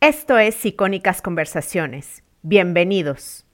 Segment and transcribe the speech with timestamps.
[0.00, 2.22] Esto es Icónicas Conversaciones.
[2.42, 3.44] Bienvenidos.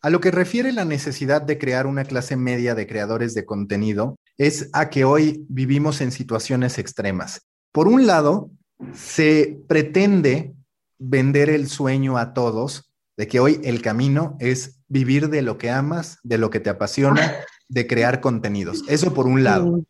[0.00, 4.16] A lo que refiere la necesidad de crear una clase media de creadores de contenido
[4.38, 7.42] es a que hoy vivimos en situaciones extremas.
[7.70, 8.50] Por un lado,
[8.94, 10.54] se pretende
[10.98, 15.68] vender el sueño a todos de que hoy el camino es vivir de lo que
[15.68, 17.34] amas, de lo que te apasiona,
[17.68, 18.84] de crear contenidos.
[18.88, 19.84] Eso por un lado.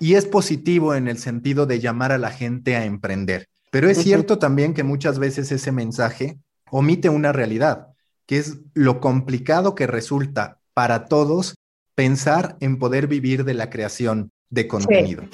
[0.00, 3.46] Y es positivo en el sentido de llamar a la gente a emprender.
[3.70, 6.38] Pero es cierto también que muchas veces ese mensaje
[6.70, 7.88] omite una realidad,
[8.26, 11.54] que es lo complicado que resulta para todos
[11.94, 15.24] pensar en poder vivir de la creación de contenido.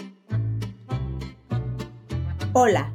[2.55, 2.95] Hola,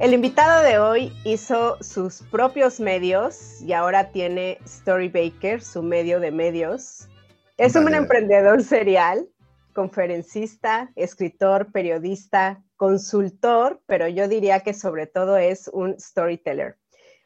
[0.00, 6.30] El invitado de hoy hizo sus propios medios y ahora tiene Storybaker, su medio de
[6.30, 7.08] medios.
[7.56, 9.28] Es un emprendedor serial,
[9.72, 16.78] conferencista, escritor, periodista, consultor, pero yo diría que sobre todo es un storyteller.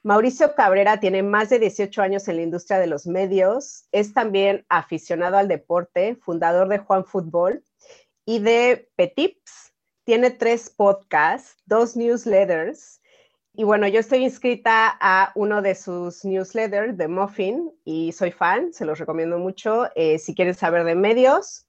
[0.03, 4.65] Mauricio Cabrera tiene más de 18 años en la industria de los medios, es también
[4.70, 7.62] aficionado al deporte, fundador de Juan Fútbol
[8.25, 9.62] y de Petips,
[10.05, 13.00] tiene tres podcasts, dos newsletters.
[13.55, 18.72] Y bueno, yo estoy inscrita a uno de sus newsletters de Muffin y soy fan,
[18.72, 19.89] se los recomiendo mucho.
[19.94, 21.67] Eh, si quieren saber de medios,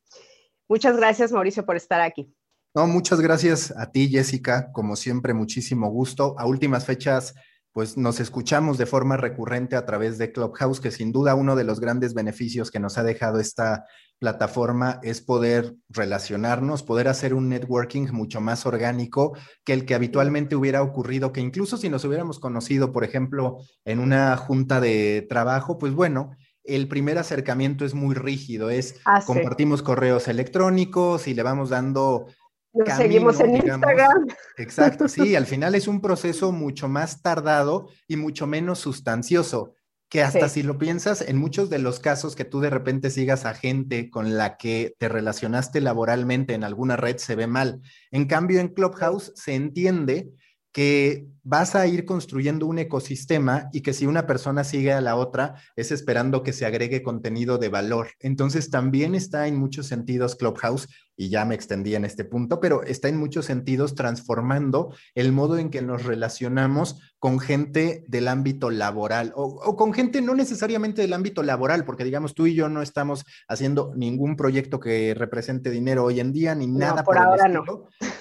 [0.69, 2.33] muchas gracias Mauricio por estar aquí.
[2.75, 4.71] No, muchas gracias a ti, Jessica.
[4.71, 6.35] Como siempre, muchísimo gusto.
[6.39, 7.35] A últimas fechas,
[7.73, 11.63] pues nos escuchamos de forma recurrente a través de Clubhouse, que sin duda uno de
[11.63, 13.85] los grandes beneficios que nos ha dejado esta
[14.19, 20.55] plataforma es poder relacionarnos, poder hacer un networking mucho más orgánico que el que habitualmente
[20.55, 25.79] hubiera ocurrido, que incluso si nos hubiéramos conocido, por ejemplo, en una junta de trabajo,
[25.79, 31.43] pues bueno, el primer acercamiento es muy rígido, es ah, compartimos correos electrónicos y le
[31.43, 32.27] vamos dando
[32.73, 34.27] nos seguimos en Instagram.
[34.57, 39.75] Exacto, sí, al final es un proceso mucho más tardado y mucho menos sustancioso,
[40.09, 43.45] que hasta si lo piensas, en muchos de los casos que tú de repente sigas
[43.45, 47.81] a gente con la que te relacionaste laboralmente en alguna red se ve mal.
[48.11, 50.29] En cambio, en Clubhouse se entiende
[50.71, 55.15] que vas a ir construyendo un ecosistema y que si una persona sigue a la
[55.15, 58.11] otra es esperando que se agregue contenido de valor.
[58.19, 62.83] Entonces también está en muchos sentidos Clubhouse, y ya me extendí en este punto, pero
[62.83, 68.69] está en muchos sentidos transformando el modo en que nos relacionamos con gente del ámbito
[68.71, 72.81] laboral o, con gente no necesariamente del ámbito laboral, porque digamos tú y yo no
[72.81, 77.63] estamos haciendo ningún proyecto que represente dinero hoy en día ni nada por, ahora no.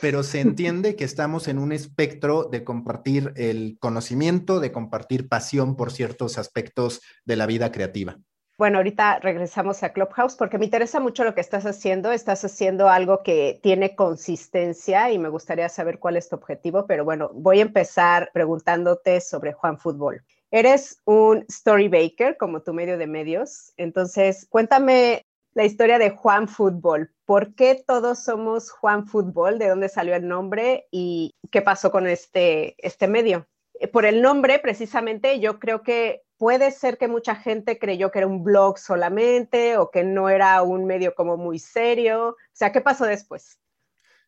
[0.00, 5.76] pero se entiende que estamos en un espectro de compartir el conocimiento, de compartir pasión
[5.76, 8.18] por ciertos aspectos de la vida creativa.
[8.58, 12.12] Bueno, ahorita regresamos a Clubhouse porque me interesa mucho lo que estás haciendo.
[12.12, 17.04] Estás haciendo algo que tiene consistencia y me gustaría saber cuál es tu objetivo, pero
[17.04, 20.22] bueno, voy a empezar preguntándote sobre Juan Fútbol.
[20.50, 27.12] Eres un storybaker como tu medio de medios, entonces cuéntame la historia de Juan Fútbol.
[27.24, 29.58] ¿Por qué todos somos Juan Fútbol?
[29.58, 30.86] ¿De dónde salió el nombre?
[30.90, 33.46] ¿Y qué pasó con este, este medio?
[33.78, 38.20] Eh, por el nombre, precisamente, yo creo que puede ser que mucha gente creyó que
[38.20, 42.30] era un blog solamente o que no era un medio como muy serio.
[42.30, 43.58] O sea, ¿qué pasó después?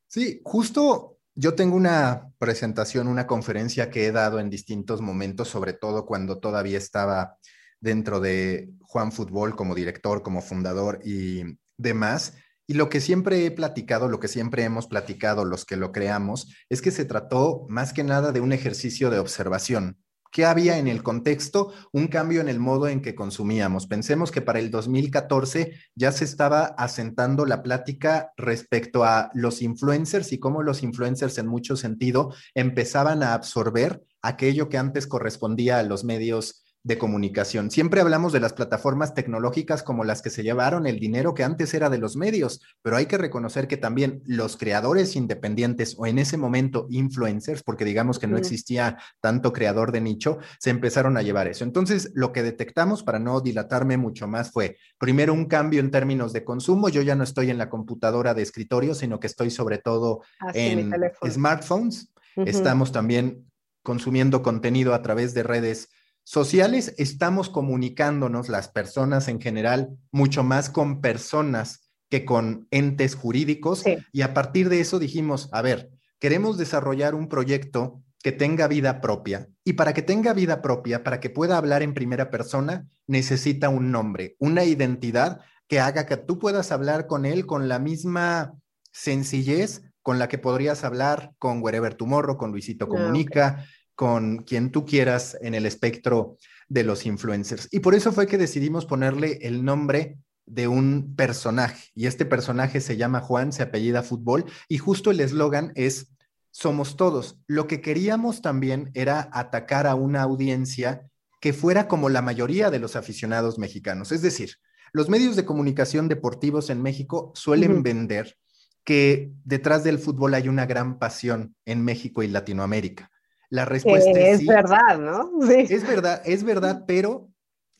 [0.06, 5.72] Sí, justo yo tengo una presentación, una conferencia que he dado en distintos momentos, sobre
[5.72, 7.38] todo cuando todavía estaba
[7.84, 11.43] dentro de Juan Fútbol como director, como fundador y
[11.77, 12.34] demás.
[12.67, 16.49] Y lo que siempre he platicado, lo que siempre hemos platicado los que lo creamos,
[16.71, 19.99] es que se trató más que nada de un ejercicio de observación.
[20.33, 21.72] ¿Qué había en el contexto?
[21.93, 23.87] Un cambio en el modo en que consumíamos.
[23.87, 30.33] Pensemos que para el 2014 ya se estaba asentando la plática respecto a los influencers
[30.33, 35.83] y cómo los influencers en mucho sentido empezaban a absorber aquello que antes correspondía a
[35.83, 37.71] los medios de comunicación.
[37.71, 41.72] Siempre hablamos de las plataformas tecnológicas como las que se llevaron el dinero que antes
[41.72, 46.19] era de los medios, pero hay que reconocer que también los creadores independientes o en
[46.19, 51.22] ese momento influencers, porque digamos que no existía tanto creador de nicho, se empezaron a
[51.22, 51.65] llevar eso.
[51.65, 56.34] Entonces, lo que detectamos, para no dilatarme mucho más, fue primero un cambio en términos
[56.34, 56.91] de consumo.
[56.91, 60.51] Yo ya no estoy en la computadora de escritorio, sino que estoy sobre todo ah,
[60.53, 60.92] en
[61.27, 62.13] smartphones.
[62.37, 63.51] Estamos también
[63.83, 65.89] consumiendo contenido a través de redes
[66.24, 73.84] sociales, estamos comunicándonos las personas en general mucho más con personas que con entes jurídicos.
[74.12, 79.00] Y a partir de eso dijimos, a ver, queremos desarrollar un proyecto que tenga vida
[79.00, 79.48] propia.
[79.65, 83.92] Y para que tenga vida propia, para que pueda hablar en primera persona, necesita un
[83.92, 88.54] nombre, una identidad que haga que tú puedas hablar con él con la misma
[88.92, 94.70] sencillez con la que podrías hablar con Wherever Tomorrow, con Luisito ah, Comunica, con quien
[94.70, 96.38] tú quieras en el espectro
[96.68, 97.68] de los influencers.
[97.70, 101.91] Y por eso fue que decidimos ponerle el nombre de un personaje.
[101.94, 106.10] Y este personaje se llama Juan, se apellida Fútbol, y justo el eslogan es
[106.50, 107.38] Somos todos.
[107.48, 111.10] Lo que queríamos también era atacar a una audiencia
[111.41, 114.12] que fuera como la mayoría de los aficionados mexicanos.
[114.12, 114.52] Es decir,
[114.92, 118.36] los medios de comunicación deportivos en México suelen vender
[118.84, 123.10] que detrás del fútbol hay una gran pasión en México y Latinoamérica.
[123.54, 125.30] La respuesta es, es verdad, ¿no?
[125.47, 125.72] Sí.
[125.72, 127.30] Es verdad, es verdad, pero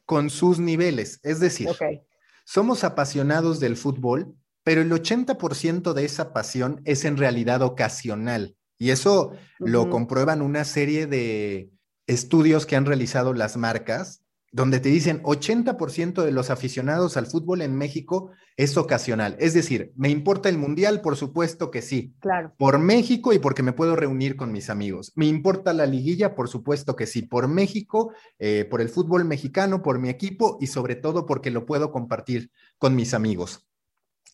[0.07, 1.19] con sus niveles.
[1.25, 1.69] Es decir,
[2.45, 8.57] somos apasionados del fútbol, pero el 80% de esa pasión es en realidad ocasional.
[8.79, 11.73] Y eso lo comprueban una serie de
[12.07, 14.23] estudios que han realizado las marcas
[14.55, 19.35] donde te dicen 80% de los aficionados al fútbol en México es ocasional.
[19.41, 21.01] Es decir, ¿me importa el mundial?
[21.01, 22.15] Por supuesto que sí.
[22.21, 22.53] Claro.
[22.57, 25.11] Por México y porque me puedo reunir con mis amigos.
[25.17, 26.37] ¿Me importa la liguilla?
[26.37, 27.23] Por supuesto que sí.
[27.23, 31.67] Por México, eh, por el fútbol mexicano, por mi equipo y sobre todo porque lo
[31.67, 33.67] puedo compartir con mis amigos.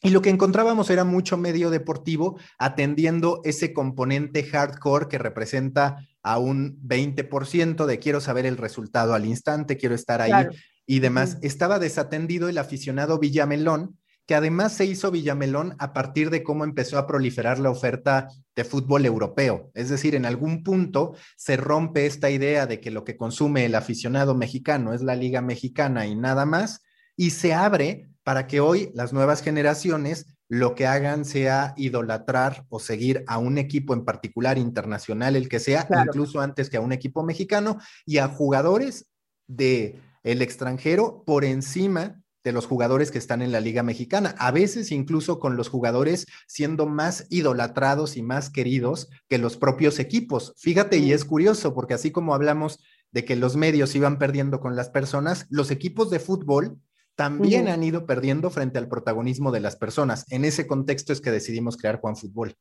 [0.02, 6.38] Y lo que encontrábamos era mucho medio deportivo atendiendo ese componente hardcore que representa a
[6.38, 10.46] un 20% de quiero saber el resultado al instante, quiero estar ahí
[10.86, 11.38] y demás.
[11.42, 16.98] Estaba desatendido el aficionado Villamelón, que además se hizo Villamelón a partir de cómo empezó
[16.98, 19.70] a proliferar la oferta de fútbol europeo.
[19.74, 23.74] Es decir, en algún punto se rompe esta idea de que lo que consume el
[23.74, 26.82] aficionado mexicano es la liga mexicana y nada más,
[27.16, 32.78] y se abre para que hoy las nuevas generaciones lo que hagan sea idolatrar o
[32.78, 36.92] seguir a un equipo en particular internacional, el que sea, incluso antes que a un
[36.92, 39.10] equipo mexicano, y a jugadores
[39.48, 44.52] de el extranjero por encima de los jugadores que están en la Liga Mexicana, a
[44.52, 50.54] veces incluso con los jugadores siendo más idolatrados y más queridos que los propios equipos.
[50.56, 52.78] Fíjate, y es curioso, porque así como hablamos
[53.10, 56.78] de que los medios iban perdiendo con las personas, los equipos de fútbol
[57.20, 60.24] también han ido perdiendo frente al protagonismo de las personas.
[60.30, 62.56] En ese contexto es que decidimos crear Juan Fútbol.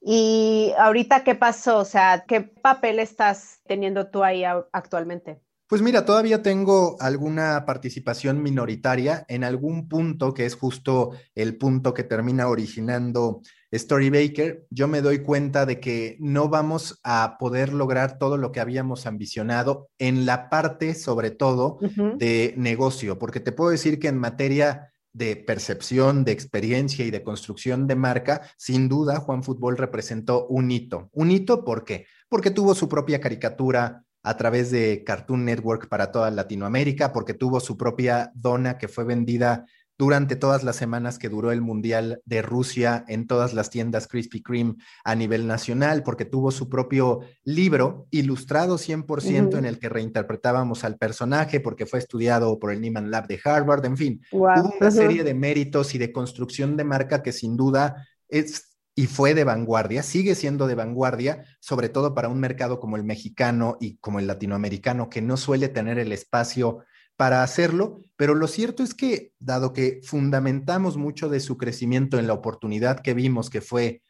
[0.00, 1.78] ¿Y ahorita qué pasó?
[1.78, 5.40] O sea, ¿qué papel estás teniendo tú ahí actualmente?
[5.66, 11.92] Pues mira, todavía tengo alguna participación minoritaria en algún punto que es justo el punto
[11.92, 13.40] que termina originando
[13.74, 18.60] Storybaker, yo me doy cuenta de que no vamos a poder lograr todo lo que
[18.60, 21.78] habíamos ambicionado en la parte, sobre todo,
[22.16, 27.22] de negocio, porque te puedo decir que en materia de percepción, de experiencia y de
[27.22, 31.08] construcción de marca, sin duda Juan Fútbol representó un hito.
[31.12, 32.06] Un hito, ¿por qué?
[32.28, 37.60] Porque tuvo su propia caricatura a través de Cartoon Network para toda Latinoamérica, porque tuvo
[37.60, 39.66] su propia dona que fue vendida
[39.96, 44.42] durante todas las semanas que duró el Mundial de Rusia en todas las tiendas Krispy
[44.42, 44.74] Kreme
[45.04, 50.96] a nivel nacional, porque tuvo su propio libro ilustrado 100% en el que reinterpretábamos al
[50.96, 54.48] personaje, porque fue estudiado por el Nieman Lab de Harvard, en fin, hubo
[54.80, 59.34] una serie de méritos y de construcción de marca que sin duda es y fue
[59.34, 63.96] de vanguardia, sigue siendo de vanguardia, sobre todo para un mercado como el mexicano y
[63.96, 66.84] como el latinoamericano, que no suele tener el espacio
[67.16, 72.26] para hacerlo, pero lo cierto es que, dado que fundamentamos mucho de su crecimiento en
[72.26, 74.02] la oportunidad que vimos, que fue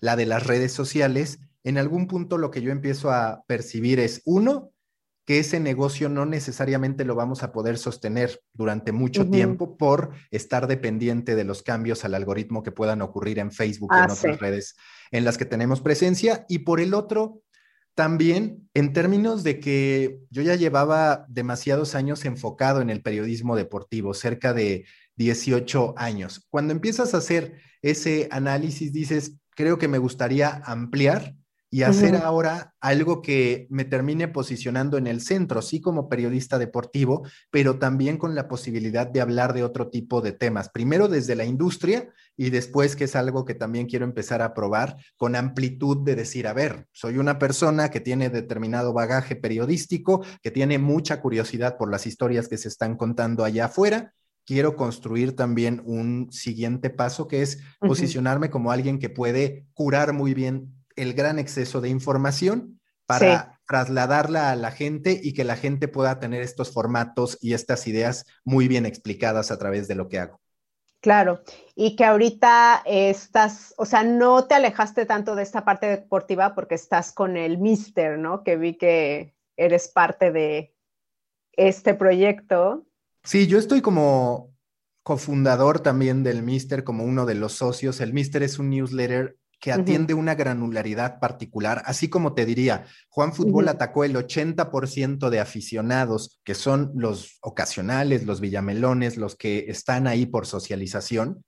[0.00, 4.22] la de las redes sociales, en algún punto lo que yo empiezo a percibir es,
[4.24, 4.72] uno,
[5.24, 10.66] que ese negocio no necesariamente lo vamos a poder sostener durante mucho tiempo por estar
[10.66, 14.40] dependiente de los cambios al algoritmo que puedan ocurrir en Facebook y en ah, otras
[14.40, 14.74] redes
[15.12, 16.44] en las que tenemos presencia.
[16.48, 17.41] Y por el otro,
[17.94, 24.14] también en términos de que yo ya llevaba demasiados años enfocado en el periodismo deportivo,
[24.14, 26.46] cerca de 18 años.
[26.50, 31.34] Cuando empiezas a hacer ese análisis, dices, creo que me gustaría ampliar
[31.72, 37.26] y hacer ahora algo que me termine posicionando en el centro, sí como periodista deportivo,
[37.50, 40.68] pero también con la posibilidad de hablar de otro tipo de temas.
[40.68, 44.98] Primero desde la industria y después, que es algo que también quiero empezar a probar,
[45.16, 50.50] con amplitud de decir, a ver, soy una persona que tiene determinado bagaje periodístico, que
[50.50, 54.12] tiene mucha curiosidad por las historias que se están contando allá afuera
[54.44, 60.34] quiero construir también un siguiente paso que es posicionarme como alguien que puede curar muy
[60.34, 65.88] bien el gran exceso de información para trasladarla a la gente y que la gente
[65.88, 70.18] pueda tener estos formatos y estas ideas muy bien explicadas a través de lo que
[70.18, 70.40] hago.
[71.00, 71.42] Claro,
[71.74, 76.76] y que ahorita estás, o sea, no te alejaste tanto de esta parte deportiva porque
[76.76, 78.44] estás con el Mister, ¿no?
[78.44, 80.76] Que vi que eres parte de
[81.54, 82.86] este proyecto.
[83.24, 84.54] Sí, yo estoy como
[85.02, 88.00] cofundador también del Mister, como uno de los socios.
[88.00, 93.32] El Mister es un newsletter que atiende una granularidad particular, así como te diría, Juan
[93.32, 100.08] Fútbol atacó el 80% de aficionados, que son los ocasionales, los villamelones, los que están
[100.08, 101.44] ahí por socialización.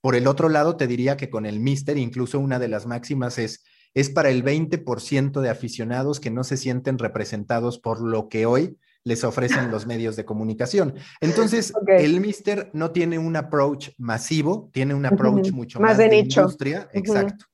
[0.00, 3.36] Por el otro lado, te diría que con el Mister, incluso una de las máximas
[3.36, 8.46] es, es para el 20% de aficionados que no se sienten representados por lo que
[8.46, 10.94] hoy les ofrecen los medios de comunicación.
[11.20, 16.88] Entonces, el Mister no tiene un approach masivo, tiene un approach mucho más, de, industria.
[16.94, 17.44] Exacto.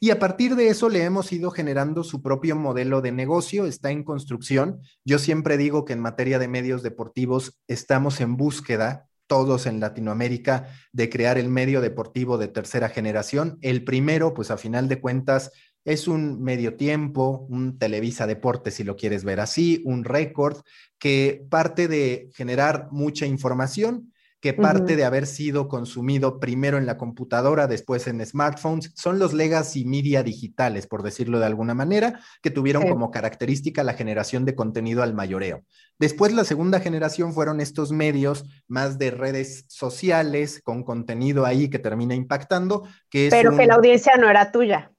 [0.00, 3.90] Y a partir de eso le hemos ido generando su propio modelo de negocio, está
[3.90, 4.80] en construcción.
[5.04, 10.68] Yo siempre digo que en materia de medios deportivos estamos en búsqueda, todos en Latinoamérica,
[10.92, 13.58] de crear el medio deportivo de tercera generación.
[13.62, 15.50] El primero, pues a final de cuentas,
[15.84, 20.62] es un medio tiempo, un Televisa Deporte, si lo quieres ver así, un récord
[20.98, 24.13] que parte de generar mucha información
[24.44, 29.32] que parte de haber sido consumido primero en la computadora, después en smartphones, son los
[29.32, 34.54] legacy media digitales, por decirlo de alguna manera, que tuvieron como característica la generación de
[34.54, 35.62] contenido al mayoreo.
[35.98, 41.78] Después la segunda generación fueron estos medios más de redes sociales, con contenido ahí que
[41.78, 44.93] termina impactando, que Pero que la audiencia no era tuya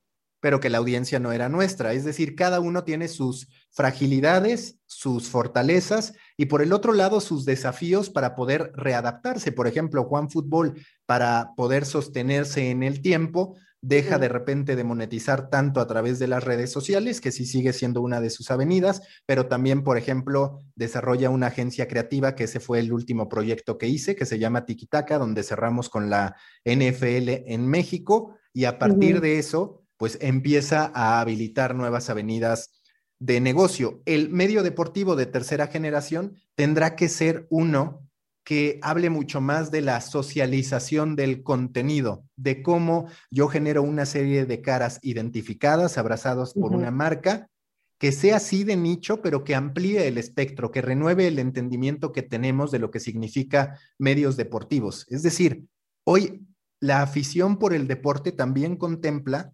[0.45, 1.93] pero que la audiencia no era nuestra.
[1.93, 7.45] Es decir, cada uno tiene sus fragilidades, sus fortalezas y por el otro lado sus
[7.45, 9.51] desafíos para poder readaptarse.
[9.51, 15.49] Por ejemplo, Juan Fútbol, para poder sostenerse en el tiempo, deja de repente de monetizar
[15.49, 19.01] tanto a través de las redes sociales, que sí sigue siendo una de sus avenidas,
[19.25, 23.87] pero también, por ejemplo, desarrolla una agencia creativa, que ese fue el último proyecto que
[23.87, 26.35] hice, que se llama Tikitaka, donde cerramos con la
[26.65, 32.71] NFL en México y a partir de eso pues empieza a habilitar nuevas avenidas
[33.19, 34.01] de negocio.
[34.05, 38.05] El medio deportivo de tercera generación tendrá que ser uno
[38.43, 44.45] que hable mucho más de la socialización del contenido, de cómo yo genero una serie
[44.45, 47.49] de caras identificadas, abrazados por una marca,
[47.97, 52.21] que sea así de nicho, pero que amplíe el espectro, que renueve el entendimiento que
[52.21, 55.07] tenemos de lo que significa medios deportivos.
[55.09, 55.65] Es decir,
[56.03, 56.45] hoy
[56.79, 59.53] la afición por el deporte también contempla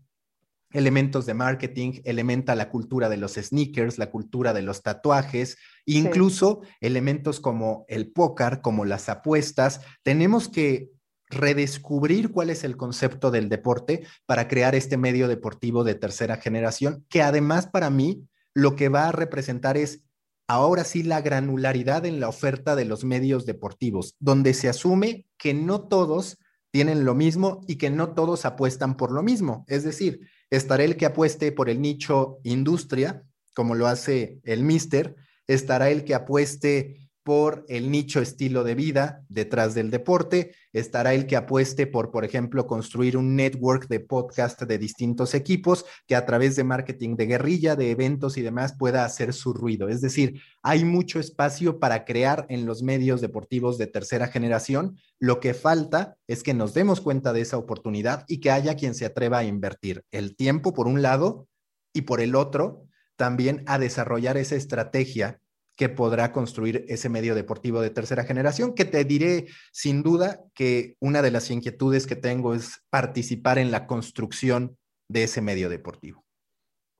[0.74, 6.62] elementos de marketing, elementa la cultura de los sneakers, la cultura de los tatuajes, incluso
[6.80, 9.82] elementos como el póker, como las apuestas.
[10.04, 10.92] Tenemos que
[11.30, 17.06] redescubrir cuál es el concepto del deporte para crear este medio deportivo de tercera generación,
[17.10, 20.04] que además para mí lo que va a representar es
[20.48, 25.54] ahora sí la granularidad en la oferta de los medios deportivos, donde se asume que
[25.54, 26.38] no todos
[26.72, 29.66] tienen lo mismo y que no todos apuestan por lo mismo.
[29.68, 33.24] Es decir, estará el que apueste por el nicho industria,
[33.56, 35.16] como lo hace el Mister,
[35.48, 41.28] estará el que apueste por el nicho estilo de vida detrás del deporte, estará el
[41.28, 46.26] que apueste por, por ejemplo, construir un network de podcast de distintos equipos que a
[46.26, 49.88] través de marketing de guerrilla, de eventos y demás pueda hacer su ruido.
[49.88, 54.98] Es decir, hay mucho espacio para crear en los medios deportivos de tercera generación.
[55.20, 58.96] Lo que falta es que nos demos cuenta de esa oportunidad y que haya quien
[58.96, 61.48] se atreva a invertir el tiempo por un lado
[61.94, 65.40] y por el otro también a desarrollar esa estrategia
[65.82, 70.96] que podrá construir ese medio deportivo de tercera generación, que te diré sin duda que
[71.00, 74.78] una de las inquietudes que tengo es participar en la construcción
[75.10, 76.24] de ese medio deportivo.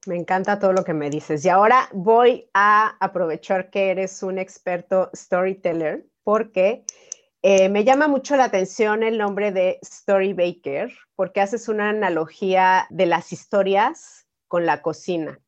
[0.08, 1.46] Me encanta todo lo que me dices.
[1.46, 6.84] Y ahora voy a aprovechar que eres un experto storyteller porque
[7.44, 12.88] eh, me llama mucho la atención el nombre de Story Baker porque haces una analogía
[12.90, 15.40] de las historias con la cocina.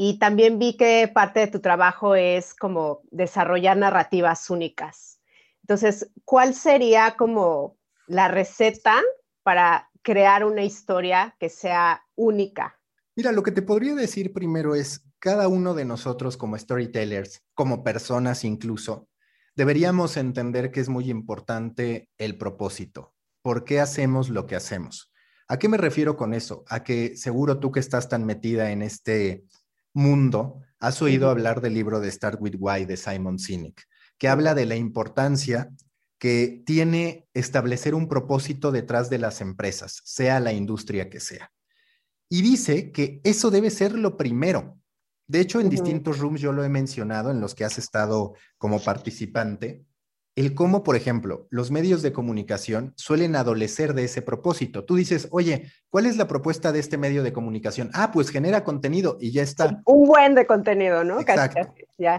[0.00, 5.20] Y también vi que parte de tu trabajo es como desarrollar narrativas únicas.
[5.62, 7.76] Entonces, ¿cuál sería como
[8.06, 8.94] la receta
[9.42, 12.78] para crear una historia que sea única?
[13.16, 17.82] Mira, lo que te podría decir primero es, cada uno de nosotros como storytellers, como
[17.82, 19.08] personas incluso,
[19.56, 23.16] deberíamos entender que es muy importante el propósito.
[23.42, 25.12] ¿Por qué hacemos lo que hacemos?
[25.48, 26.62] ¿A qué me refiero con eso?
[26.68, 29.44] A que seguro tú que estás tan metida en este
[29.98, 33.82] mundo, has oído hablar del libro de Start With Why de Simon Sinek,
[34.16, 35.70] que habla de la importancia
[36.18, 41.50] que tiene establecer un propósito detrás de las empresas, sea la industria que sea.
[42.28, 44.78] Y dice que eso debe ser lo primero.
[45.26, 48.80] De hecho, en distintos rooms yo lo he mencionado en los que has estado como
[48.80, 49.84] participante,
[50.38, 54.84] el cómo, por ejemplo, los medios de comunicación suelen adolecer de ese propósito.
[54.84, 57.90] Tú dices, oye, ¿cuál es la propuesta de este medio de comunicación?
[57.92, 59.82] Ah, pues genera contenido y ya está.
[59.84, 61.18] un buen de contenido, ¿no?
[61.18, 61.74] Exacto.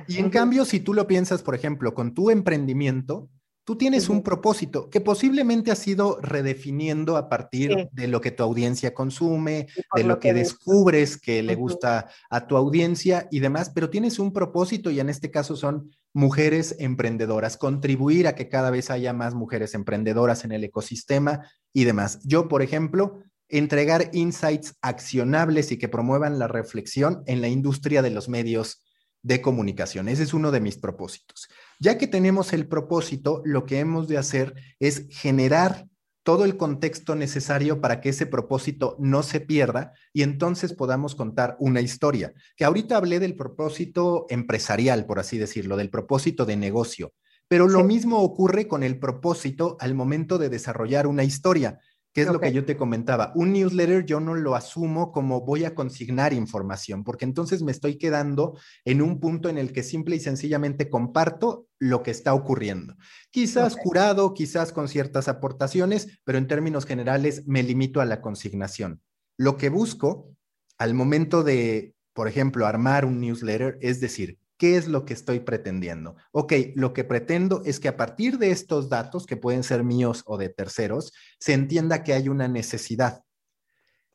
[0.08, 3.30] Y en cambio, si tú lo piensas, por ejemplo, con tu emprendimiento,
[3.70, 8.42] Tú tienes un propósito que posiblemente has ido redefiniendo a partir de lo que tu
[8.42, 13.92] audiencia consume, de lo, que, descubres que le gusta a tu audiencia y demás, pero
[13.92, 18.90] tienes un propósito y en este caso son mujeres emprendedoras, contribuir a que cada vez
[18.90, 22.22] haya más mujeres emprendedoras en el ecosistema y demás.
[22.24, 28.10] Yo, por ejemplo, entregar insights accionables y que promuevan la reflexión en la industria de
[28.10, 28.82] los medios
[29.22, 30.10] de comunicación.
[30.10, 31.50] Ese es uno de mis propósitos.
[31.80, 35.88] Ya que tenemos el propósito, lo que hemos de hacer es generar
[36.24, 41.56] todo el contexto necesario para que ese propósito no se pierda y entonces podamos contar
[41.60, 42.34] una historia.
[42.58, 47.14] Que ahorita hablé del propósito empresarial, por así decirlo, del propósito de negocio,
[47.48, 51.80] pero lo mismo ocurre con el propósito al momento de desarrollar una historia
[52.14, 53.32] que es lo que yo te comentaba.
[53.36, 57.98] Un newsletter yo no lo asumo como voy a consignar información, porque entonces me estoy
[57.98, 62.96] quedando en un punto en el que simple y sencillamente comparto lo que está ocurriendo.
[63.32, 69.02] Quizás curado, quizás con ciertas aportaciones, pero en términos generales me limito a la consignación.
[69.38, 70.36] Lo que busco
[70.78, 75.40] al momento de, por ejemplo, armar un newsletter es decir, ¿Qué es lo que estoy
[75.40, 76.18] pretendiendo?
[76.34, 80.22] Ok, lo que pretendo es que a partir de estos datos, que pueden ser míos
[80.26, 83.24] o de terceros, se entienda que hay una necesidad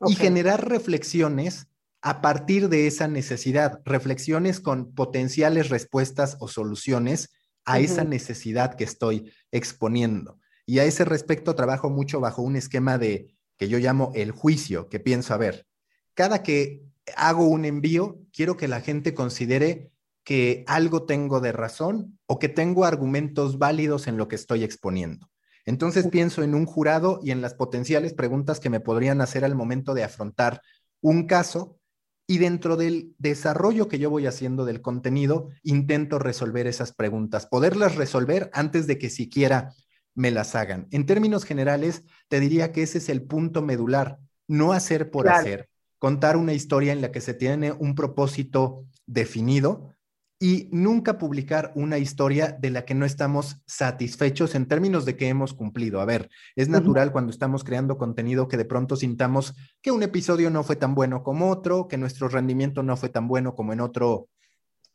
[0.07, 1.69] y generar reflexiones
[2.03, 7.31] a partir de esa necesidad, reflexiones con potenciales respuestas o soluciones
[7.65, 10.39] a esa necesidad que estoy exponiendo.
[10.67, 14.91] Y a ese respecto trabajo mucho bajo un esquema de que yo llamo el juicio,
[14.91, 15.67] que pienso, a ver,
[16.13, 16.83] cada que
[17.17, 19.94] hago un envío, quiero que la gente considere
[20.25, 25.31] que algo tengo de razón o que tengo argumentos válidos en lo que estoy exponiendo.
[25.67, 29.55] Entonces pienso en un jurado y en las potenciales preguntas que me podrían hacer al
[29.55, 30.61] momento de afrontar
[31.01, 31.79] un caso
[32.27, 37.97] y dentro del desarrollo que yo voy haciendo del contenido, intento resolver esas preguntas, poderlas
[37.97, 39.75] resolver antes de que siquiera
[40.15, 40.87] me las hagan.
[40.91, 45.69] En términos generales, te diría que ese es el punto medular, no hacer por hacer,
[45.99, 49.94] contar una historia en la que se tiene un propósito definido,
[50.39, 55.29] y nunca publicar una historia de la que no estamos satisfechos en términos de que
[55.29, 56.01] hemos cumplido.
[56.01, 60.51] A ver, es natural cuando estamos creando contenido que de pronto sintamos que un episodio
[60.51, 63.81] no fue tan bueno como otro, que nuestro rendimiento no fue tan bueno como en
[63.81, 64.29] otro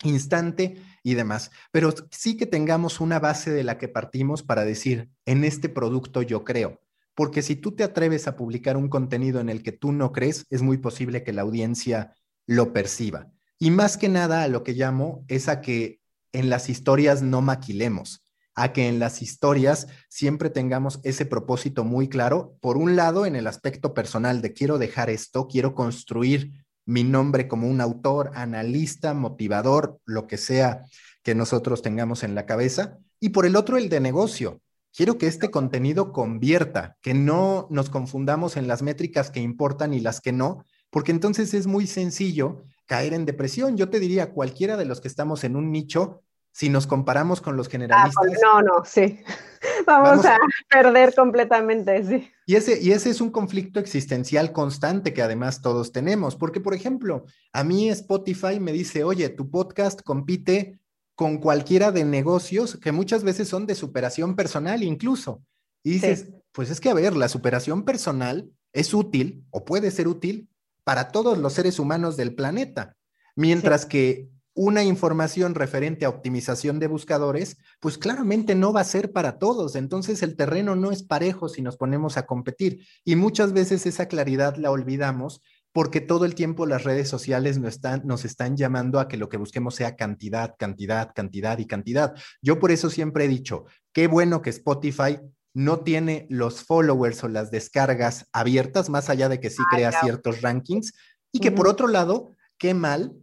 [0.04, 5.10] instante y demás, pero sí que tengamos una base de la que partimos para decir,
[5.26, 6.80] en este producto yo creo.
[7.16, 10.46] Porque si tú te atreves a publicar un contenido en el que tú no crees,
[10.50, 12.14] es muy posible que la audiencia
[12.46, 13.30] lo perciba.
[13.60, 16.00] Y más que nada a lo que llamo es a que
[16.32, 18.24] en las historias no maquilemos,
[18.56, 22.58] a que en las historias siempre tengamos ese propósito muy claro.
[22.62, 27.50] Por un lado, en el aspecto personal de quiero dejar esto, quiero construir mi nombre
[27.50, 30.86] como un autor, analista, motivador, lo que sea
[31.22, 32.98] que nosotros tengamos en la cabeza.
[33.20, 34.62] Y por el otro, el de negocio.
[34.96, 40.00] Quiero que este contenido convierta, que no nos confundamos en las métricas que importan y
[40.00, 43.78] las que no, porque entonces es muy sencillo caer en depresión.
[43.78, 47.56] Yo te diría, cualquiera de los que estamos en un nicho, si nos comparamos con
[47.56, 48.26] los ah, generalistas.
[48.44, 49.20] no, no, sí.
[49.86, 52.32] Vamos, a perder completamente, sí.
[52.48, 56.74] Y ese, y ese es un conflicto existencial constante que además todos tenemos, porque por
[56.74, 60.80] ejemplo, a mí Spotify me dice, oye, tu podcast compite
[61.14, 65.44] con cualquiera de negocios que muchas veces son de superación personal incluso.
[65.84, 70.08] Y dices, pues es que a ver, la superación personal es útil o puede ser
[70.08, 70.50] útil
[70.84, 72.96] para todos los seres humanos del planeta,
[73.36, 79.14] mientras que una información referente a optimización de buscadores, pues claramente no va a ser
[79.14, 79.76] para todos.
[79.78, 82.86] Entonces el terreno no es parejo si nos ponemos a competir.
[83.06, 87.76] Y muchas veces esa claridad la olvidamos porque todo el tiempo las redes sociales nos
[87.76, 92.16] están, nos están llamando a que lo que busquemos sea cantidad, cantidad, cantidad y cantidad.
[92.42, 95.20] Yo por eso siempre he dicho, qué bueno que Spotify
[95.54, 100.42] no tiene los followers o las descargas abiertas, más allá de que sí crea ciertos
[100.42, 100.94] rankings,
[101.32, 103.16] y que por otro lado, qué mal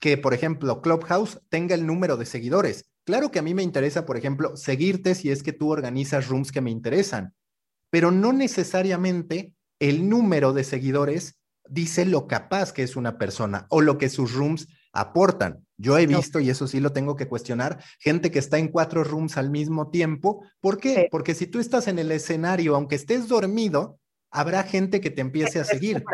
[0.00, 2.90] que, por ejemplo, Clubhouse tenga el número de seguidores.
[3.04, 6.52] Claro que a mí me interesa, por ejemplo, seguirte si es que tú organizas rooms
[6.52, 7.34] que me interesan,
[7.90, 13.80] pero no necesariamente el número de seguidores dice lo capaz que es una persona o
[13.80, 15.65] lo que sus rooms aportan.
[15.78, 19.04] Yo he visto, y eso sí lo tengo que cuestionar, gente que está en cuatro
[19.04, 20.42] rooms al mismo tiempo.
[20.60, 21.08] ¿Por qué?
[21.10, 23.98] Porque si tú estás en el escenario, aunque estés dormido,
[24.30, 26.04] habrá gente que te empiece a seguir.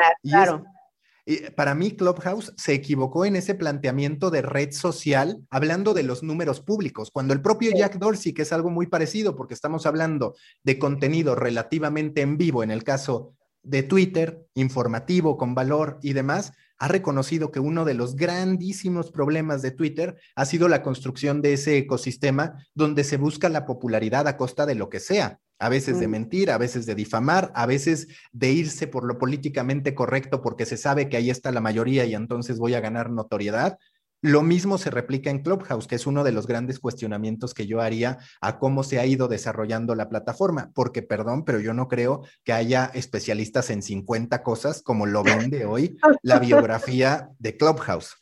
[1.24, 6.24] Y, para mí, Clubhouse se equivocó en ese planteamiento de red social, hablando de los
[6.24, 10.34] números públicos, cuando el propio Jack Dorsey, que es algo muy parecido, porque estamos hablando
[10.64, 16.52] de contenido relativamente en vivo, en el caso de Twitter, informativo, con valor y demás,
[16.82, 21.52] ha reconocido que uno de los grandísimos problemas de Twitter ha sido la construcción de
[21.52, 26.00] ese ecosistema donde se busca la popularidad a costa de lo que sea, a veces
[26.00, 26.10] de mm.
[26.10, 30.76] mentir, a veces de difamar, a veces de irse por lo políticamente correcto porque se
[30.76, 33.78] sabe que ahí está la mayoría y entonces voy a ganar notoriedad.
[34.22, 37.80] Lo mismo se replica en Clubhouse, que es uno de los grandes cuestionamientos que yo
[37.80, 42.22] haría a cómo se ha ido desarrollando la plataforma, porque perdón, pero yo no creo
[42.44, 48.16] que haya especialistas en 50 cosas como lo vende hoy la biografía de Clubhouse.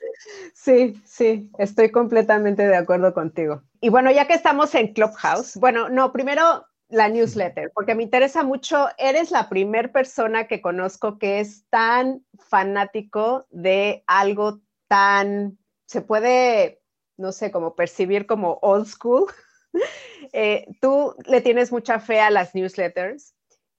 [0.54, 3.62] Sí, sí, estoy completamente de acuerdo contigo.
[3.82, 8.42] Y bueno, ya que estamos en Clubhouse, bueno, no, primero la newsletter, porque me interesa
[8.42, 15.59] mucho, eres la primera persona que conozco que es tan fanático de algo tan
[15.90, 16.80] se puede,
[17.16, 19.26] no sé, como percibir como old school.
[20.32, 23.34] Eh, tú le tienes mucha fe a las newsletters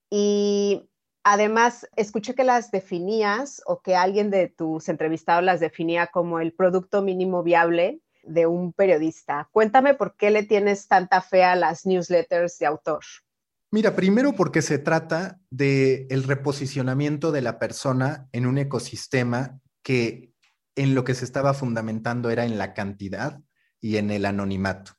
[0.10, 0.90] y
[1.24, 6.54] además escuché que las definías o que alguien de tus entrevistados las definía como el
[6.54, 9.50] producto mínimo viable de un periodista.
[9.52, 13.04] Cuéntame por qué le tienes tanta fe a las newsletters de autor.
[13.70, 20.31] Mira, primero porque se trata de el reposicionamiento de la persona en un ecosistema que
[20.82, 23.40] en lo que se estaba fundamentando era en la cantidad
[23.80, 24.94] y en el anonimato.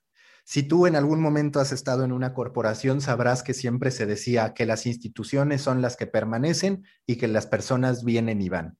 [0.44, 4.54] Si tú en algún momento has estado en una corporación, sabrás que siempre se decía
[4.54, 8.78] que las instituciones son las que permanecen y que las personas vienen y van.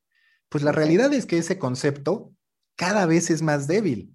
[0.48, 2.32] Pues la realidad es que ese concepto
[2.76, 4.14] cada vez es más débil.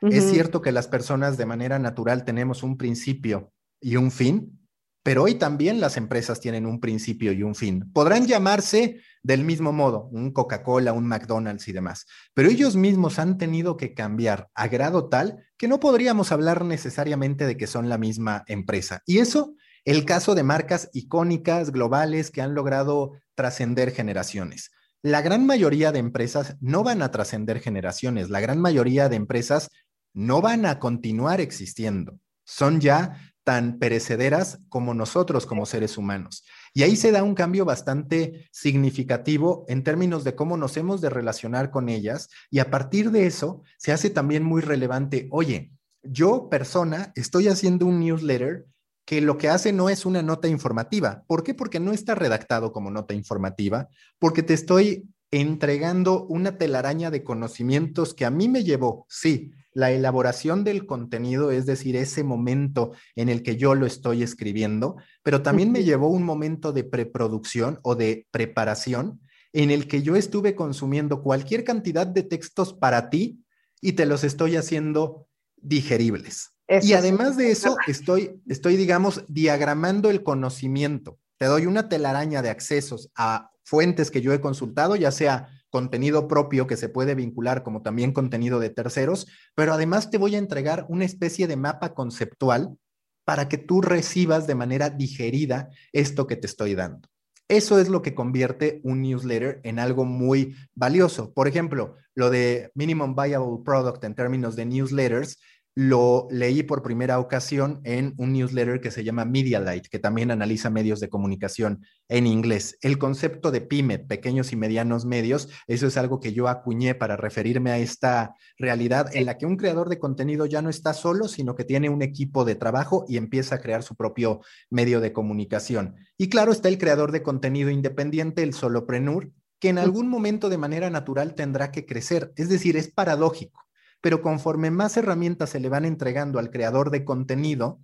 [0.00, 4.60] Es cierto que las personas de manera natural tenemos un principio y un fin,
[5.02, 7.90] pero hoy también las empresas tienen un principio y un fin.
[7.92, 13.38] Podrán llamarse del mismo modo, un Coca-Cola, un McDonald's y demás, pero ellos mismos han
[13.38, 17.98] tenido que cambiar a grado tal que no podríamos hablar necesariamente de que son la
[17.98, 19.02] misma empresa.
[19.06, 24.70] Y eso, el caso de marcas icónicas, globales, que han logrado trascender generaciones.
[25.02, 29.70] La gran mayoría de empresas no van a trascender generaciones, la gran mayoría de empresas
[30.12, 32.18] no van a continuar existiendo.
[32.44, 36.44] Son ya tan perecederas como nosotros como seres humanos.
[36.74, 41.08] Y ahí se da un cambio bastante significativo en términos de cómo nos hemos de
[41.08, 46.50] relacionar con ellas y a partir de eso se hace también muy relevante, oye, yo
[46.50, 48.66] persona estoy haciendo un newsletter
[49.06, 51.24] que lo que hace no es una nota informativa.
[51.26, 51.54] ¿Por qué?
[51.54, 58.12] Porque no está redactado como nota informativa, porque te estoy entregando una telaraña de conocimientos
[58.12, 63.28] que a mí me llevó, sí, la elaboración del contenido, es decir, ese momento en
[63.28, 67.94] el que yo lo estoy escribiendo, pero también me llevó un momento de preproducción o
[67.94, 69.20] de preparación
[69.52, 73.44] en el que yo estuve consumiendo cualquier cantidad de textos para ti
[73.80, 76.50] y te los estoy haciendo digeribles.
[76.82, 81.20] y además de eso, estoy, estoy, digamos, diagramando el conocimiento.
[81.36, 86.28] Te doy una telaraña de accesos a fuentes que yo he consultado, ya sea contenido
[86.28, 90.38] propio que se puede vincular como también contenido de terceros, pero además te voy a
[90.38, 92.76] entregar una especie de mapa conceptual
[93.24, 97.08] para que tú recibas de manera digerida esto que te estoy dando.
[97.48, 101.32] Eso es lo que convierte un newsletter en algo muy valioso.
[101.32, 105.38] Por ejemplo, lo de Minimum Viable Product en términos de newsletters
[105.80, 110.32] lo leí por primera ocasión en un newsletter que se llama Media Light, que también
[110.32, 112.76] analiza medios de comunicación en inglés.
[112.80, 117.16] El concepto de PYME, pequeños y medianos medios, eso es algo que yo acuñé para
[117.16, 121.28] referirme a esta realidad en la que un creador de contenido ya no está solo,
[121.28, 125.12] sino que tiene un equipo de trabajo y empieza a crear su propio medio de
[125.12, 125.94] comunicación.
[126.16, 130.58] Y claro, está el creador de contenido independiente, el solopreneur, que en algún momento de
[130.58, 132.32] manera natural tendrá que crecer.
[132.34, 133.67] Es decir, es paradójico
[134.00, 137.80] pero conforme más herramientas se le van entregando al creador de contenido,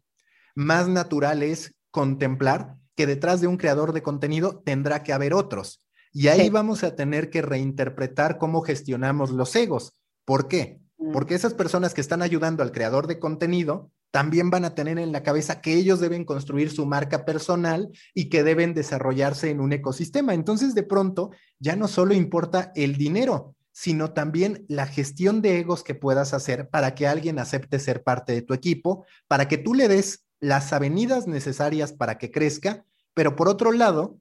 [0.55, 5.83] más natural es contemplar que detrás de un creador de contenido tendrá que haber otros.
[6.13, 9.97] Y ahí vamos a tener que reinterpretar cómo gestionamos los egos.
[10.25, 10.81] ¿Por qué?
[10.97, 11.13] Mm.
[11.13, 15.11] Porque esas personas que están ayudando al creador de contenido también van a tener en
[15.11, 19.73] la cabeza que ellos deben construir su marca personal y que deben desarrollarse en un
[19.73, 20.35] ecosistema.
[20.35, 25.83] Entonces, de pronto, ya no solo importa el dinero, sino también la gestión de egos
[25.83, 29.75] que puedas hacer para que alguien acepte ser parte de tu equipo, para que tú
[29.75, 32.85] le des las avenidas necesarias para que crezca,
[33.15, 34.21] pero por otro lado,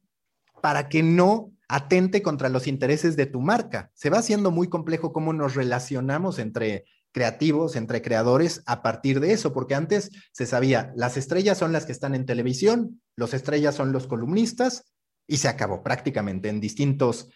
[0.62, 3.92] para que no atente contra los intereses de tu marca.
[3.94, 9.34] Se va haciendo muy complejo cómo nos relacionamos entre creativos, entre creadores a partir de
[9.34, 13.76] eso, porque antes se sabía, las estrellas son las que están en televisión, los estrellas
[13.76, 14.96] son los columnistas
[15.28, 17.30] y se acabó prácticamente en distintos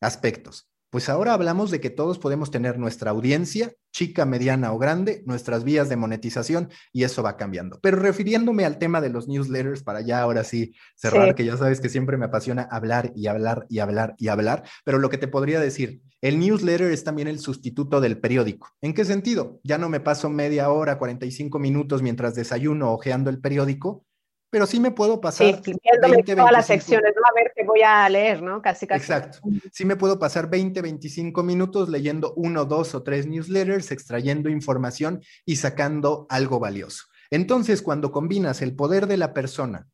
[0.00, 0.69] aspectos.
[0.90, 5.62] Pues ahora hablamos de que todos podemos tener nuestra audiencia, chica, mediana o grande, nuestras
[5.62, 7.78] vías de monetización y eso va cambiando.
[7.80, 11.80] Pero refiriéndome al tema de los newsletters, para ya ahora sí cerrar, que ya sabes
[11.80, 15.28] que siempre me apasiona hablar y hablar y hablar y hablar, pero lo que te
[15.28, 18.70] podría decir, el newsletter es también el sustituto del periódico.
[18.80, 19.60] ¿En qué sentido?
[19.62, 24.04] Ya no me paso media hora, 45 minutos mientras desayuno ojeando el periódico,
[24.50, 25.62] pero sí me puedo pasar.
[25.64, 27.22] Sí, 20, todas las secciones, ¿no?
[27.22, 28.60] A ver qué voy a leer, ¿no?
[28.60, 29.00] Casi, casi.
[29.00, 29.38] Exacto.
[29.72, 35.22] Sí me puedo pasar 20, 25 minutos leyendo uno, dos o tres newsletters, extrayendo información
[35.44, 37.04] y sacando algo valioso.
[37.30, 39.88] Entonces, cuando combinas el poder de la persona,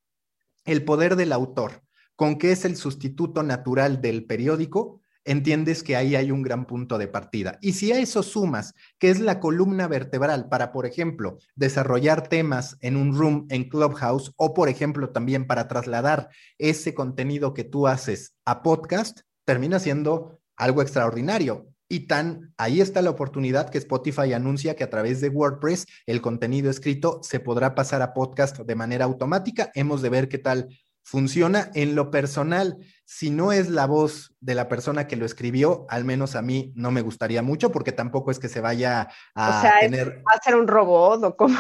[0.64, 1.82] el poder del autor,
[2.16, 6.96] con que es el sustituto natural del periódico, entiendes que ahí hay un gran punto
[6.96, 7.58] de partida.
[7.60, 12.78] Y si a eso sumas, que es la columna vertebral para, por ejemplo, desarrollar temas
[12.80, 17.86] en un room en Clubhouse o, por ejemplo, también para trasladar ese contenido que tú
[17.86, 21.68] haces a podcast, termina siendo algo extraordinario.
[21.88, 26.20] Y tan, ahí está la oportunidad que Spotify anuncia que a través de WordPress el
[26.20, 29.70] contenido escrito se podrá pasar a podcast de manera automática.
[29.74, 30.68] Hemos de ver qué tal
[31.06, 32.78] funciona en lo personal.
[33.04, 36.72] Si no es la voz de la persona que lo escribió, al menos a mí
[36.74, 40.24] no me gustaría mucho porque tampoco es que se vaya a o sea, tener...
[40.26, 41.56] ¿Va a ser un robot o cómo?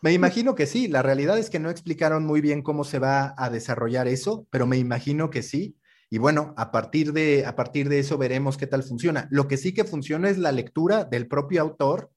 [0.00, 0.86] Me imagino que sí.
[0.86, 4.64] La realidad es que no explicaron muy bien cómo se va a desarrollar eso, pero
[4.64, 5.76] me imagino que sí.
[6.08, 9.26] Y bueno, a partir de, a partir de eso veremos qué tal funciona.
[9.30, 12.12] Lo que sí que funciona es la lectura del propio autor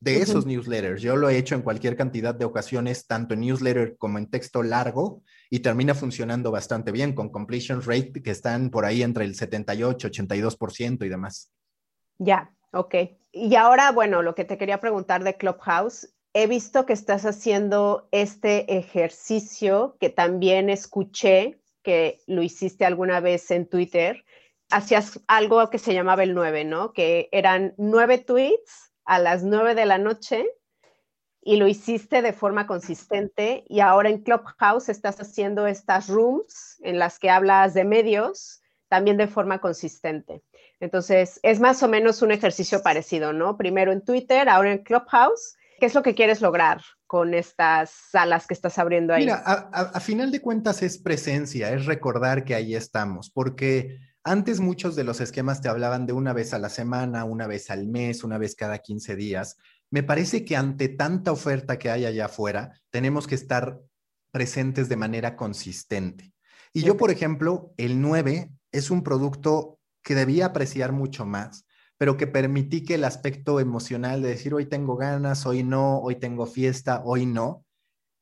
[0.00, 1.02] de esos newsletters.
[1.02, 4.62] Yo lo he hecho en cualquier cantidad de ocasiones, tanto en newsletter como en texto
[4.62, 9.34] largo, y termina funcionando bastante bien con completion rate que están por ahí entre el
[9.34, 11.52] 78, 82% y demás.
[12.18, 12.94] Ya, ok.
[13.32, 18.08] Y ahora, bueno, lo que te quería preguntar de Clubhouse, he visto que estás haciendo
[18.12, 24.24] este ejercicio que también escuché que lo hiciste alguna vez en Twitter.
[24.70, 26.92] Hacías algo que se llamaba el 9, ¿no?
[26.92, 30.46] Que eran nueve tweets a las 9 de la noche
[31.40, 36.98] y lo hiciste de forma consistente y ahora en Clubhouse estás haciendo estas rooms en
[36.98, 40.42] las que hablas de medios también de forma consistente.
[40.78, 43.56] Entonces, es más o menos un ejercicio parecido, ¿no?
[43.56, 45.56] Primero en Twitter, ahora en Clubhouse.
[45.80, 49.24] ¿Qué es lo que quieres lograr con estas salas que estás abriendo ahí?
[49.24, 54.60] Mira, a, a final de cuentas es presencia, es recordar que ahí estamos, porque antes
[54.60, 57.86] muchos de los esquemas te hablaban de una vez a la semana, una vez al
[57.86, 59.56] mes, una vez cada 15 días.
[59.90, 63.80] Me parece que ante tanta oferta que hay allá afuera, tenemos que estar
[64.30, 66.34] presentes de manera consistente.
[66.74, 71.64] Y yo, por ejemplo, el 9 es un producto que debía apreciar mucho más,
[71.96, 76.16] pero que permití que el aspecto emocional de decir hoy tengo ganas, hoy no, hoy
[76.16, 77.64] tengo fiesta, hoy no,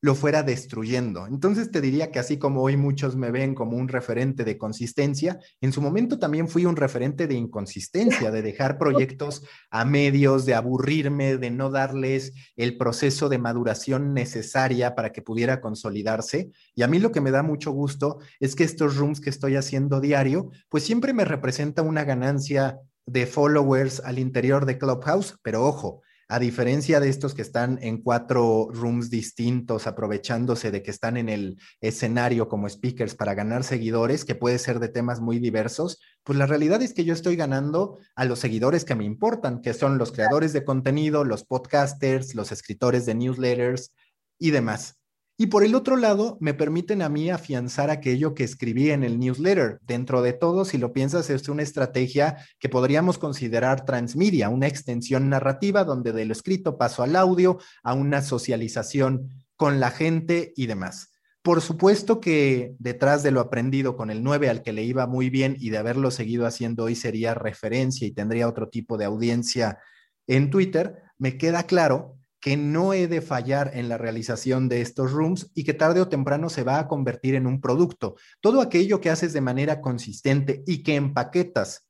[0.06, 1.26] lo fuera destruyendo.
[1.26, 5.40] Entonces te diría que así como hoy muchos me ven como un referente de consistencia,
[5.60, 10.54] en su momento también fui un referente de inconsistencia, de dejar proyectos a medios, de
[10.54, 16.52] aburrirme, de no darles el proceso de maduración necesaria para que pudiera consolidarse.
[16.76, 19.56] Y a mí lo que me da mucho gusto es que estos rooms que estoy
[19.56, 25.64] haciendo diario, pues siempre me representa una ganancia de followers al interior de Clubhouse, pero
[25.64, 31.16] ojo, a diferencia de estos que están en cuatro rooms distintos, aprovechándose de que están
[31.16, 36.00] en el escenario como speakers para ganar seguidores, que puede ser de temas muy diversos,
[36.24, 39.74] pues la realidad es que yo estoy ganando a los seguidores que me importan, que
[39.74, 43.92] son los creadores de contenido, los podcasters, los escritores de newsletters
[44.38, 44.98] y demás.
[45.38, 49.18] Y por el otro lado, me permiten a mí afianzar aquello que escribí en el
[49.18, 49.80] newsletter.
[49.82, 55.28] Dentro de todo, si lo piensas, es una estrategia que podríamos considerar transmedia, una extensión
[55.28, 60.66] narrativa donde de lo escrito paso al audio, a una socialización con la gente y
[60.66, 61.12] demás.
[61.42, 65.28] Por supuesto que detrás de lo aprendido con el 9 al que le iba muy
[65.28, 69.78] bien y de haberlo seguido haciendo hoy sería referencia y tendría otro tipo de audiencia
[70.26, 75.12] en Twitter, me queda claro que no he de fallar en la realización de estos
[75.12, 78.16] rooms y que tarde o temprano se va a convertir en un producto.
[78.40, 81.86] Todo aquello que haces de manera consistente y que empaquetas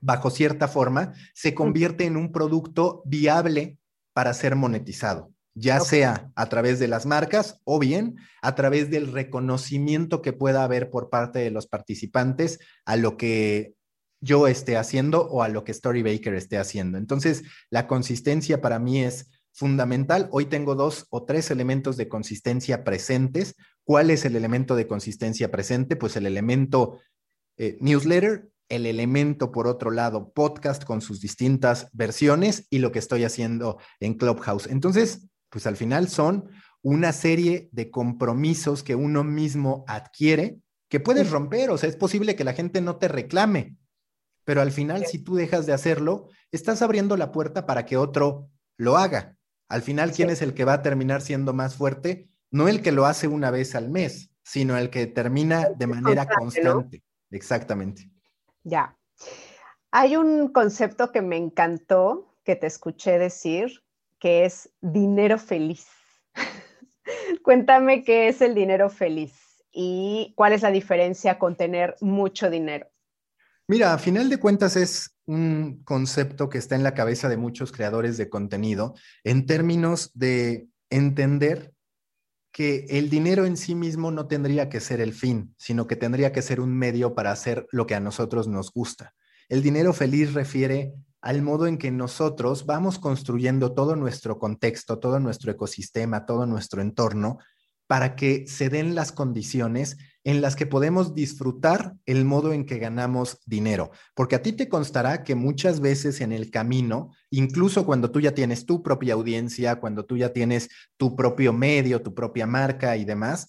[0.00, 3.78] bajo cierta forma, se convierte en un producto viable
[4.12, 9.12] para ser monetizado, ya sea a través de las marcas o bien a través del
[9.12, 13.74] reconocimiento que pueda haber por parte de los participantes a lo que
[14.22, 16.98] yo esté haciendo o a lo que Storybaker esté haciendo.
[16.98, 20.28] Entonces, la consistencia para mí es fundamental.
[20.32, 23.56] Hoy tengo dos o tres elementos de consistencia presentes.
[23.84, 25.96] ¿Cuál es el elemento de consistencia presente?
[25.96, 27.00] Pues el elemento
[27.56, 33.00] eh, newsletter, el elemento, por otro lado, podcast con sus distintas versiones y lo que
[33.00, 34.66] estoy haciendo en Clubhouse.
[34.66, 36.48] Entonces, pues al final son
[36.82, 41.70] una serie de compromisos que uno mismo adquiere que puedes romper.
[41.70, 43.76] O sea, es posible que la gente no te reclame,
[44.44, 48.50] pero al final si tú dejas de hacerlo, estás abriendo la puerta para que otro
[48.76, 49.36] lo haga.
[49.70, 52.28] Al final, ¿quién es el que va a terminar siendo más fuerte?
[52.50, 56.26] No el que lo hace una vez al mes, sino el que termina de manera
[56.26, 57.04] constante.
[57.30, 58.10] Exactamente.
[58.64, 58.98] Ya.
[59.92, 63.84] Hay un concepto que me encantó, que te escuché decir,
[64.18, 65.86] que es dinero feliz.
[67.44, 72.89] Cuéntame qué es el dinero feliz y cuál es la diferencia con tener mucho dinero.
[73.70, 77.70] Mira, a final de cuentas es un concepto que está en la cabeza de muchos
[77.70, 81.72] creadores de contenido en términos de entender
[82.50, 86.32] que el dinero en sí mismo no tendría que ser el fin, sino que tendría
[86.32, 89.14] que ser un medio para hacer lo que a nosotros nos gusta.
[89.48, 95.20] El dinero feliz refiere al modo en que nosotros vamos construyendo todo nuestro contexto, todo
[95.20, 97.38] nuestro ecosistema, todo nuestro entorno,
[97.86, 102.78] para que se den las condiciones en las que podemos disfrutar el modo en que
[102.78, 103.90] ganamos dinero.
[104.14, 108.34] Porque a ti te constará que muchas veces en el camino, incluso cuando tú ya
[108.34, 113.04] tienes tu propia audiencia, cuando tú ya tienes tu propio medio, tu propia marca y
[113.04, 113.48] demás,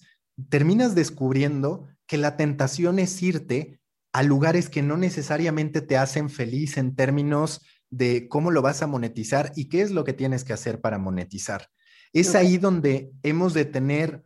[0.49, 3.79] terminas descubriendo que la tentación es irte
[4.13, 8.87] a lugares que no necesariamente te hacen feliz en términos de cómo lo vas a
[8.87, 11.67] monetizar y qué es lo que tienes que hacer para monetizar.
[12.13, 14.23] Es ahí donde hemos de tener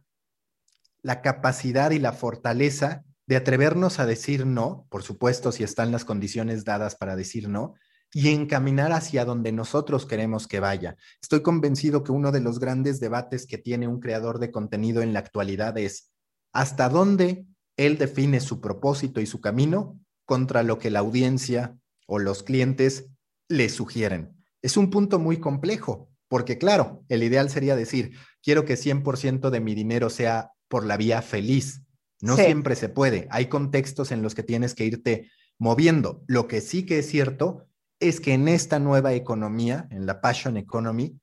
[1.05, 6.03] la capacidad y la fortaleza de atrevernos a decir no, por supuesto, si están las
[6.03, 7.75] condiciones dadas para decir no,
[8.11, 10.95] y encaminar hacia donde nosotros queremos que vaya.
[11.21, 15.13] Estoy convencido que uno de los grandes debates que tiene un creador de contenido en
[15.13, 16.11] la actualidad es
[16.53, 17.45] hasta dónde
[17.77, 23.11] él define su propósito y su camino contra lo que la audiencia o los clientes
[23.47, 24.43] le sugieren.
[24.63, 29.59] Es un punto muy complejo, porque claro, el ideal sería decir, quiero que 100% de
[29.59, 31.83] mi dinero sea por la vía feliz.
[32.19, 33.29] No siempre se puede.
[33.31, 36.21] Hay contextos en los que tienes que irte moviendo.
[36.27, 37.65] Lo que sí que es cierto
[38.01, 41.17] es que en esta nueva economía, en la Passion Economy,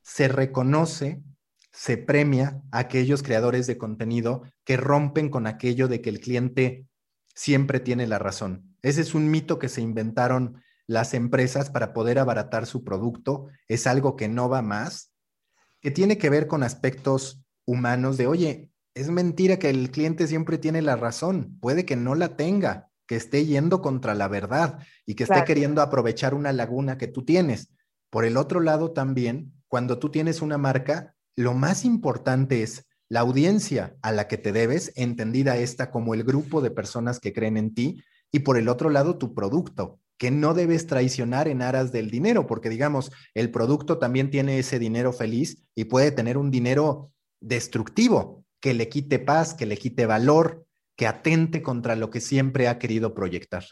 [0.00, 1.22] se reconoce,
[1.70, 6.86] se premia a aquellos creadores de contenido que rompen con aquello de que el cliente
[7.34, 8.74] siempre tiene la razón.
[8.80, 13.48] Ese es un mito que se inventaron las empresas para poder abaratar su producto.
[13.68, 15.12] Es algo que no va más,
[15.82, 20.58] que tiene que ver con aspectos humanos de, oye, es mentira que el cliente siempre
[20.58, 25.14] tiene la razón, puede que no la tenga, que esté yendo contra la verdad y
[25.14, 27.70] que esté queriendo aprovechar una laguna que tú tienes.
[28.10, 33.20] Por el otro lado también, cuando tú tienes una marca, lo más importante es la
[33.20, 37.56] audiencia a la que te debes, entendida esta como el grupo de personas que creen
[37.56, 38.02] en ti,
[38.32, 42.46] y por el otro lado tu producto, que no debes traicionar en aras del dinero,
[42.46, 48.43] porque digamos, el producto también tiene ese dinero feliz y puede tener un dinero destructivo,
[48.64, 50.64] que le quite paz, que le quite valor,
[50.96, 53.62] que atente contra lo que siempre ha querido proyectar.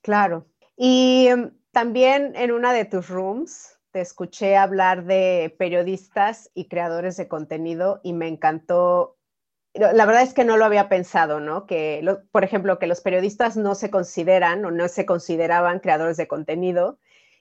[0.00, 0.46] Claro.
[0.78, 7.18] Y em, también en una de tus rooms te escuché hablar de periodistas y creadores
[7.18, 9.18] de contenido y me encantó.
[9.74, 11.66] La verdad es que no lo había pensado, ¿no?
[11.66, 16.28] Que, por ejemplo, que los periodistas no se consideran o no se consideraban creadores de
[16.28, 16.98] contenido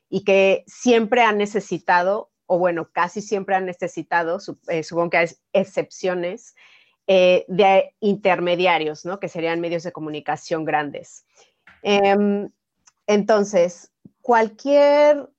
[0.10, 5.27] y que siempre han necesitado o bueno, casi siempre han necesitado, eh, supongo que hay
[5.53, 6.55] excepciones,
[7.05, 9.19] eh, de intermediarios, ¿no?
[9.19, 11.25] Que serían medios de comunicación grandes.
[11.83, 12.49] Em,
[13.05, 15.29] entonces, cualquier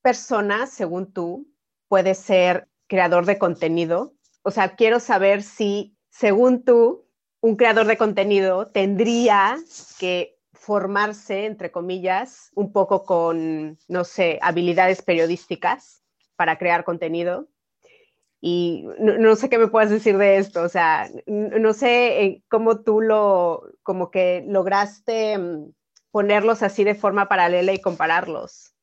[0.00, 1.48] persona, según tú,
[1.86, 4.14] puede ser creador de contenido.
[4.42, 7.06] O sea, quiero saber si, según tú,
[7.40, 9.58] un creador de contenido tendría
[9.98, 16.01] que formarse, entre comillas, un poco con, no sé, habilidades periodísticas
[16.42, 17.48] para crear contenido.
[18.40, 22.80] Y no, sé qué me puedas decir de esto, o sea, no sé eh, cómo
[22.80, 25.72] tú lo, como que lograste mm,
[26.10, 28.74] ponerlos así de forma paralela y compararlos.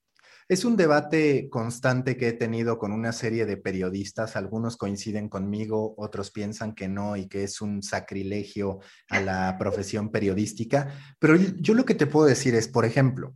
[0.47, 4.37] Es un debate constante que he tenido con una serie de periodistas.
[4.37, 10.11] Algunos coinciden conmigo, otros piensan que no y que es un sacrilegio a la profesión
[10.11, 10.93] periodística.
[11.19, 13.33] Pero yo lo que te puedo decir es, por ejemplo,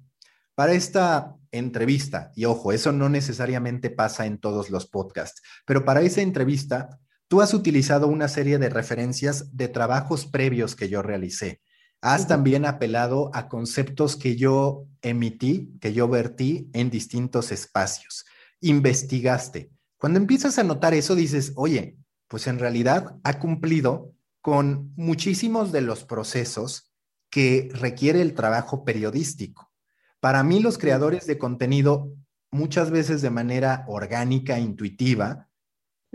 [0.56, 6.02] para esta entrevista, y ojo, eso no necesariamente pasa en todos los podcasts, pero para
[6.02, 11.62] esa entrevista, tú has utilizado una serie de referencias de trabajos previos que yo realicé.
[12.02, 18.26] Has también apelado a conceptos que yo emití, que yo vertí en distintos espacios.
[18.60, 19.72] Investigaste.
[19.98, 21.98] Cuando empiezas a notar eso, dices, oye,
[22.28, 26.92] pues en realidad ha cumplido con muchísimos de los procesos
[27.30, 29.73] que requiere el trabajo periodístico.
[30.24, 32.14] Para mí los creadores de contenido,
[32.50, 35.50] muchas veces de manera orgánica, intuitiva,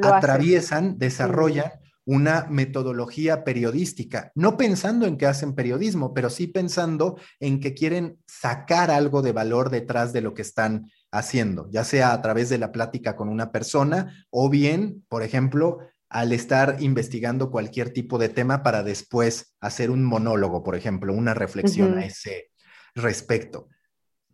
[0.03, 1.73] atraviesan, desarrollan
[2.07, 8.19] una metodología periodística, no pensando en que hacen periodismo, pero sí pensando en que quieren
[8.27, 12.57] sacar algo de valor detrás de lo que están haciendo, ya sea a través de
[12.57, 18.31] la plática con una persona o bien, por ejemplo, al estar investigando cualquier tipo de
[18.31, 22.53] tema para después hacer un monólogo, por ejemplo, una reflexión a ese
[22.95, 23.69] respecto.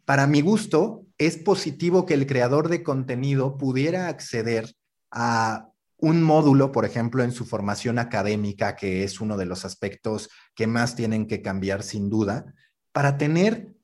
[0.04, 4.74] Para mi gusto, es positivo que el creador de contenido pudiera acceder
[5.10, 10.28] a un módulo, por ejemplo, en su formación académica, que es uno de los aspectos
[10.54, 12.52] que más tienen que cambiar sin duda,
[12.92, 13.74] para tener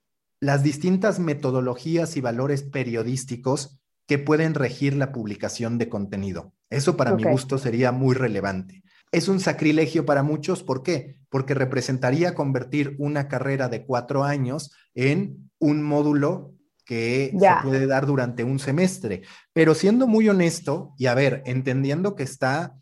[0.41, 6.53] las distintas metodologías y valores periodísticos que pueden regir la publicación de contenido.
[6.68, 8.83] Eso para mi gusto sería muy relevante.
[9.13, 11.17] Es un sacrilegio para muchos, ¿por qué?
[11.29, 16.55] Porque representaría convertir una carrera de cuatro años en un módulo
[16.85, 19.23] que se puede dar durante un semestre.
[19.53, 22.75] Pero siendo muy honesto, y a ver, entendiendo que está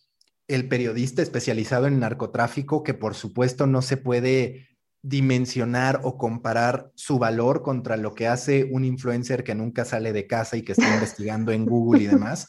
[0.49, 4.69] el periodista especializado en narcotráfico, que por supuesto no se puede
[5.03, 10.27] dimensionar o comparar su valor contra lo que hace un influencer que nunca sale de
[10.27, 12.49] casa y que está investigando en Google y demás.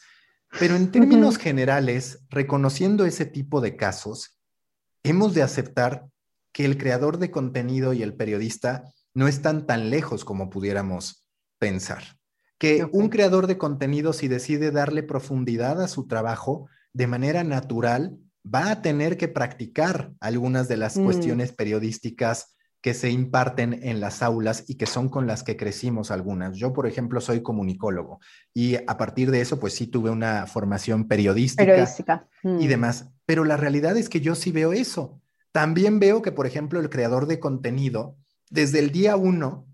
[0.58, 4.40] Pero en términos generales, reconociendo ese tipo de casos,
[5.02, 6.06] hemos de aceptar
[6.52, 8.84] que el creador de contenido y el periodista
[9.14, 11.28] no están tan lejos como pudiéramos
[11.58, 12.02] pensar.
[12.58, 18.18] Que un creador de contenido, si decide darle profundidad a su trabajo de manera natural,
[18.44, 21.04] va a tener que practicar algunas de las mm.
[21.04, 26.10] cuestiones periodísticas que se imparten en las aulas y que son con las que crecimos
[26.10, 26.56] algunas.
[26.56, 28.20] Yo, por ejemplo, soy comunicólogo
[28.54, 32.68] y a partir de eso, pues sí tuve una formación periodística, y mm.
[32.68, 33.10] demás.
[33.26, 35.20] Pero la realidad es que yo sí veo eso.
[35.52, 38.16] También veo que, por ejemplo, el creador de contenido,
[38.50, 39.66] desde el día uno,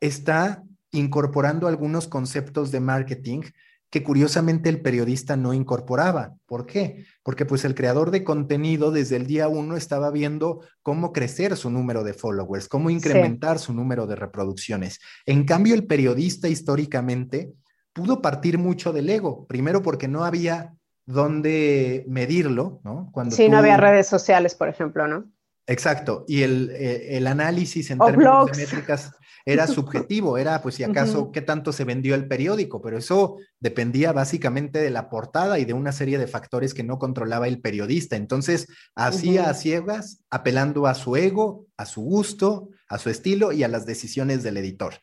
[0.00, 0.62] está
[0.92, 3.42] incorporando algunos conceptos de marketing
[3.90, 6.34] que curiosamente el periodista no incorporaba.
[6.46, 7.06] ¿Por qué?
[7.22, 11.70] Porque pues el creador de contenido desde el día uno estaba viendo cómo crecer su
[11.70, 15.00] número de followers, cómo incrementar su número de reproducciones.
[15.24, 17.52] En cambio, el periodista históricamente
[17.94, 20.74] pudo partir mucho del ego, primero porque no había
[21.06, 23.08] dónde medirlo, ¿no?
[23.12, 25.24] Cuando sí, no había redes sociales, por ejemplo, ¿no?
[25.66, 29.12] Exacto, y el, eh, análisis en términos de métricas
[29.44, 34.12] era subjetivo, era pues si acaso qué tanto se vendió el periódico, pero eso dependía
[34.12, 38.16] básicamente de la portada y de una serie de factores que no controlaba el periodista.
[38.16, 43.62] Entonces, hacía a ciegas, apelando a su ego, a su gusto, a su estilo y
[43.62, 44.94] a las decisiones del editor.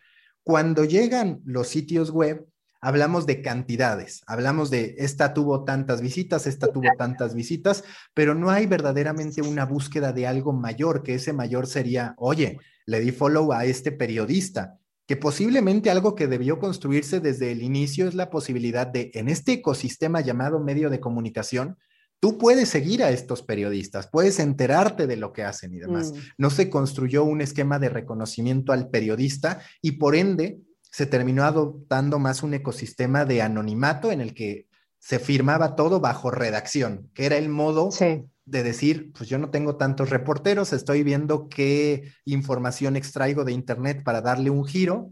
[0.43, 2.45] Cuando llegan los sitios web,
[2.81, 8.49] hablamos de cantidades, hablamos de esta tuvo tantas visitas, esta tuvo tantas visitas, pero no
[8.49, 13.51] hay verdaderamente una búsqueda de algo mayor, que ese mayor sería, oye, le di follow
[13.53, 18.87] a este periodista, que posiblemente algo que debió construirse desde el inicio es la posibilidad
[18.87, 21.77] de, en este ecosistema llamado medio de comunicación,
[22.19, 26.11] tú puedes seguir a estos periodistas, puedes enterarte de lo que hacen y demás.
[26.11, 26.17] Mm.
[26.37, 30.59] No se construyó un esquema de reconocimiento al periodista y por ende
[30.95, 36.31] se terminó adoptando más un ecosistema de anonimato en el que se firmaba todo bajo
[36.31, 37.89] redacción, que era el modo
[38.45, 44.05] de decir, pues yo no tengo tantos reporteros, estoy viendo qué información extraigo de Internet
[44.05, 45.11] para darle un giro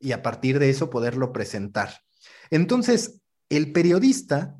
[0.00, 2.00] y a partir de eso poderlo presentar.
[2.50, 3.20] Entonces,
[3.50, 4.56] el periodista,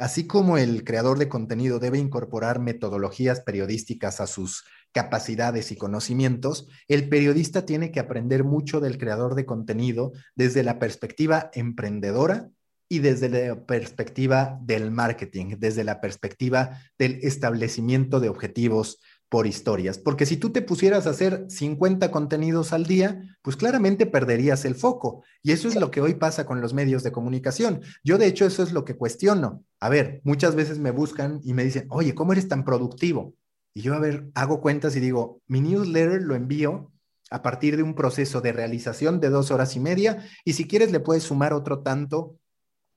[0.00, 6.68] así como el creador de contenido, debe incorporar metodologías periodísticas a sus capacidades y conocimientos,
[6.88, 12.50] el periodista tiene que aprender mucho del creador de contenido desde la perspectiva emprendedora
[12.88, 19.98] y desde la perspectiva del marketing, desde la perspectiva del establecimiento de objetivos por historias.
[19.98, 24.74] Porque si tú te pusieras a hacer 50 contenidos al día, pues claramente perderías el
[24.74, 25.22] foco.
[25.42, 27.82] Y eso es lo que hoy pasa con los medios de comunicación.
[28.02, 29.64] Yo de hecho eso es lo que cuestiono.
[29.80, 33.34] A ver, muchas veces me buscan y me dicen, oye, ¿cómo eres tan productivo?
[33.74, 36.90] Y yo, a ver, hago cuentas y digo, mi newsletter lo envío
[37.30, 40.92] a partir de un proceso de realización de dos horas y media y si quieres
[40.92, 42.36] le puedes sumar otro tanto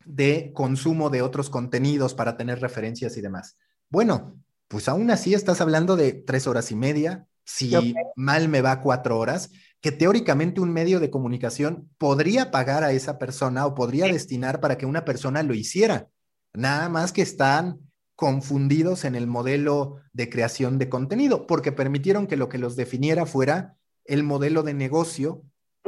[0.06, 3.58] de consumo de otros contenidos para tener referencias y demás.
[3.90, 8.82] Bueno, pues aún así estás hablando de tres horas y media, si mal me va
[8.82, 9.52] cuatro horas,
[9.82, 14.78] que teóricamente un medio de comunicación podría pagar a esa persona o podría destinar para
[14.78, 16.08] que una persona lo hiciera.
[16.54, 17.80] Nada más que están
[18.22, 23.26] confundidos en el modelo de creación de contenido, porque permitieron que lo que los definiera
[23.26, 25.42] fuera el modelo de negocio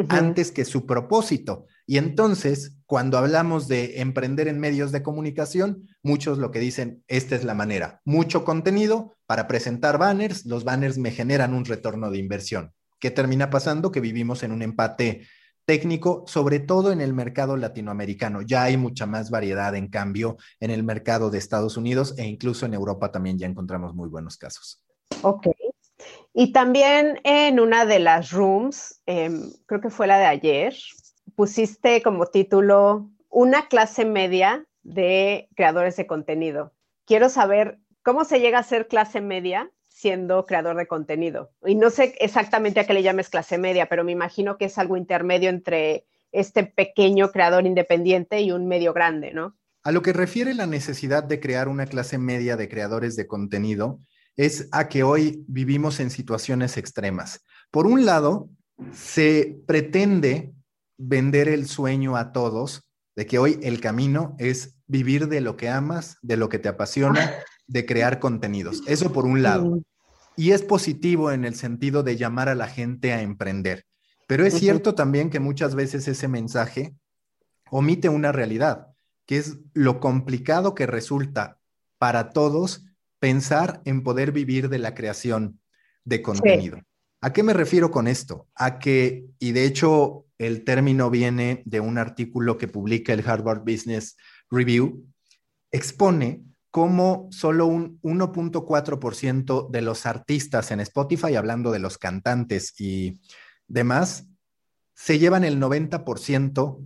[0.10, 1.68] antes que su propósito.
[1.86, 7.36] Y entonces, cuando hablamos de emprender en medios de comunicación, muchos lo que dicen, esta
[7.36, 12.18] es la manera, mucho contenido para presentar banners, los banners me generan un retorno de
[12.18, 12.74] inversión.
[13.00, 13.92] ¿Qué termina pasando?
[13.92, 15.28] Que vivimos en un empate
[15.66, 18.42] técnico, sobre todo en el mercado latinoamericano.
[18.42, 22.66] Ya hay mucha más variedad, en cambio, en el mercado de Estados Unidos e incluso
[22.66, 24.84] en Europa también ya encontramos muy buenos casos.
[25.22, 25.48] Ok.
[26.34, 30.76] Y también en una de las rooms, em, creo que fue la de ayer,
[31.36, 36.74] pusiste como título una clase media de creadores de contenido.
[37.06, 39.72] Quiero saber cómo se llega a ser clase media
[40.04, 41.54] siendo creador de contenido.
[41.66, 44.78] Y no sé exactamente a qué le llames clase media, pero me imagino que es
[44.78, 49.58] algo intermedio entre este pequeño creador independiente y un medio grande, ¿no?
[49.82, 54.02] A lo que refiere la necesidad de crear una clase media de creadores de contenido
[54.36, 57.46] es a que hoy vivimos en situaciones extremas.
[57.72, 58.50] Por un lado,
[58.92, 60.54] se pretende
[60.98, 65.70] vender el sueño a todos de que hoy el camino es vivir de lo que
[65.70, 67.32] amas, de lo que te apasiona,
[67.68, 68.84] de crear contenidos.
[68.86, 69.80] Eso por un lado.
[70.36, 73.86] Y es positivo en el sentido de llamar a la gente a emprender.
[74.28, 76.96] Pero es cierto también que muchas veces ese mensaje
[77.70, 78.88] omite una realidad,
[79.26, 81.60] que es lo complicado que resulta
[81.98, 82.86] para todos
[83.20, 85.60] pensar en poder vivir de la creación
[86.04, 86.82] de contenido.
[87.22, 88.48] ¿A qué me refiero con esto?
[88.56, 93.62] A que, y de hecho el término viene de un artículo que publica el Harvard
[93.62, 94.18] Business
[94.52, 95.06] Review,
[95.72, 96.44] expone
[96.74, 103.22] cómo solo un 1.4% de los artistas en Spotify, hablando de los cantantes y
[103.68, 104.26] demás,
[104.96, 106.80] se llevan el 90%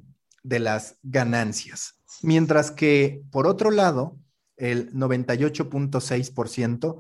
[0.43, 2.01] de las ganancias.
[2.21, 4.17] Mientras que, por otro lado,
[4.57, 6.97] el 98.6%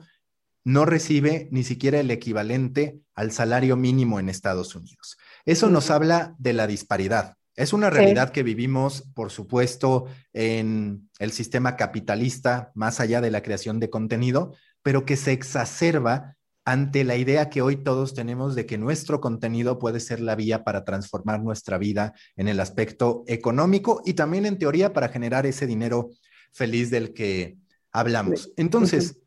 [0.63, 5.17] no recibe ni siquiera el equivalente al salario mínimo en Estados Unidos.
[5.43, 7.35] Eso nos habla de la disparidad.
[7.57, 13.41] Es una realidad que vivimos, por supuesto, en el sistema capitalista, más allá de la
[13.41, 14.53] creación de contenido,
[14.83, 19.79] pero que se exacerba ante la idea que hoy todos tenemos de que nuestro contenido
[19.79, 24.59] puede ser la vía para transformar nuestra vida en el aspecto económico y también en
[24.59, 26.09] teoría para generar ese dinero
[26.51, 27.57] feliz del que
[27.91, 28.51] hablamos.
[28.55, 29.17] Entonces,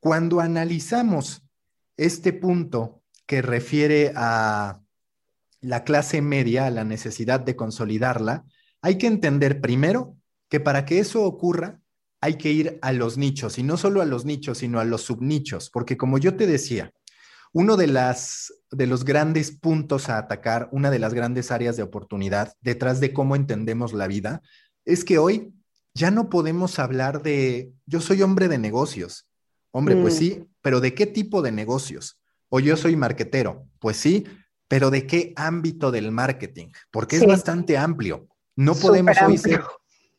[0.00, 1.42] cuando analizamos
[1.96, 4.80] este punto que refiere a
[5.60, 8.44] la clase media, la necesidad de consolidarla,
[8.82, 10.16] hay que entender primero
[10.48, 11.80] que para que eso ocurra
[12.22, 15.02] hay que ir a los nichos y no solo a los nichos, sino a los
[15.02, 16.92] subnichos, porque como yo te decía,
[17.52, 21.82] uno de, las, de los grandes puntos a atacar, una de las grandes áreas de
[21.82, 24.42] oportunidad detrás de cómo entendemos la vida,
[24.84, 25.52] es que hoy
[25.94, 29.26] ya no podemos hablar de, yo soy hombre de negocios.
[29.72, 30.18] Hombre, pues mm.
[30.18, 32.20] sí, pero ¿de qué tipo de negocios?
[32.48, 33.66] O yo soy marquetero.
[33.78, 34.26] Pues sí,
[34.70, 36.68] pero ¿de qué ámbito del marketing?
[36.92, 38.28] Porque es bastante amplio.
[38.54, 39.64] No podemos hoy ser,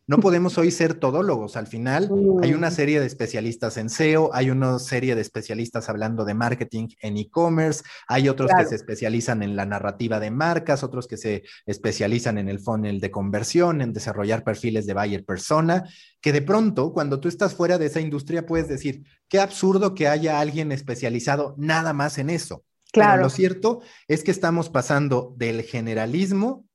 [0.08, 1.56] no podemos hoy ser todólogos.
[1.56, 2.10] Al final
[2.43, 2.74] hay una mm.
[2.74, 7.84] serie de especialistas en SEO, hay una serie de especialistas hablando de marketing en e-commerce,
[8.10, 12.49] hay otros que se especializan en la narrativa de marcas, otros que se especializan en
[12.49, 15.86] el funnel de conversión, en desarrollar perfiles de buyer persona,
[16.20, 20.10] que de pronto cuando tú estás fuera de esa industria puedes decir, qué absurdo que
[20.10, 22.66] haya alguien especializado nada más en eso.
[22.92, 23.24] Claro.
[23.24, 26.66] lo cierto es que estamos pasando del generalismo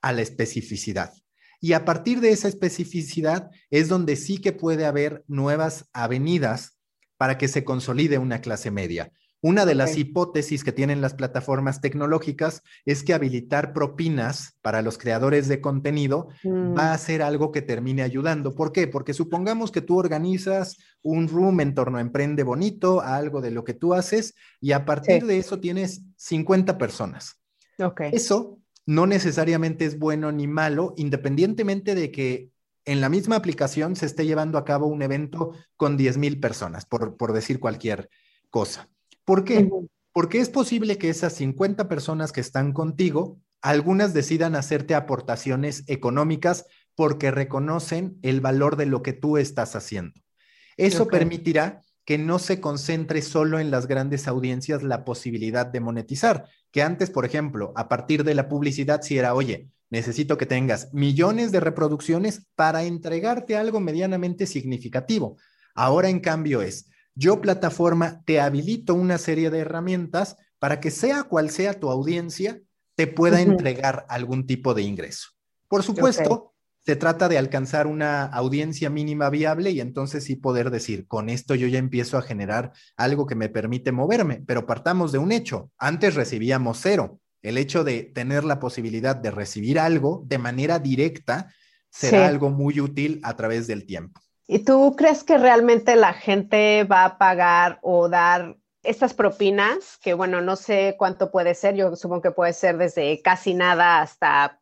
[0.00, 1.12] a la especificidad.
[1.60, 6.78] Y a partir de esa especificidad es donde sí que puede haber nuevas avenidas
[7.16, 9.12] para que se consolide una clase media.
[9.40, 14.98] Una de las hipótesis que tienen las plataformas tecnológicas es que habilitar propinas para los
[14.98, 16.98] creadores de contenido va a mm.
[16.98, 18.56] ser algo que termine ayudando.
[18.56, 18.88] ¿Por qué?
[18.88, 23.52] Porque supongamos que tú organizas un room en torno a Emprende Bonito, a algo de
[23.52, 27.40] lo que tú haces, y a partir de eso tienes 50 personas.
[27.78, 28.10] Okay.
[28.12, 32.50] Eso no necesariamente es bueno ni malo, independientemente de que
[32.84, 36.86] en la misma aplicación se esté llevando a cabo un evento con 10 mil personas,
[36.86, 38.08] por, por decir cualquier
[38.50, 38.88] cosa.
[39.28, 39.68] ¿Por qué?
[40.14, 46.64] Porque es posible que esas 50 personas que están contigo, algunas decidan hacerte aportaciones económicas
[46.94, 50.18] porque reconocen el valor de lo que tú estás haciendo.
[50.78, 56.46] Eso permitirá que no se concentre solo en las grandes audiencias la posibilidad de monetizar,
[56.70, 60.88] que antes, por ejemplo, a partir de la publicidad, si era, oye, necesito que tengas
[60.94, 65.36] millones de reproducciones para entregarte algo medianamente significativo.
[65.74, 66.88] Ahora, en cambio, es,
[67.18, 72.60] yo plataforma te habilito una serie de herramientas para que sea cual sea tu audiencia,
[72.94, 75.30] te pueda entregar algún tipo de ingreso.
[75.66, 76.54] Por supuesto,
[76.86, 81.56] se trata de alcanzar una audiencia mínima viable y entonces sí poder decir, con esto
[81.56, 85.72] yo ya empiezo a generar algo que me permite moverme, pero partamos de un hecho.
[85.76, 87.18] Antes recibíamos cero.
[87.42, 91.52] El hecho de tener la posibilidad de recibir algo de manera directa
[91.90, 94.20] será algo muy útil a través del tiempo.
[94.50, 100.14] ¿Y tú crees que realmente la gente va a pagar o dar estas propinas, que
[100.14, 104.58] bueno, no sé cuánto puede ser, yo supongo que puede ser desde casi nada hasta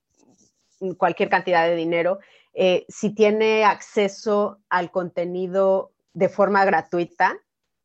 [0.99, 2.19] cualquier cantidad de dinero,
[2.53, 7.39] eh, si tiene acceso al contenido de forma gratuita,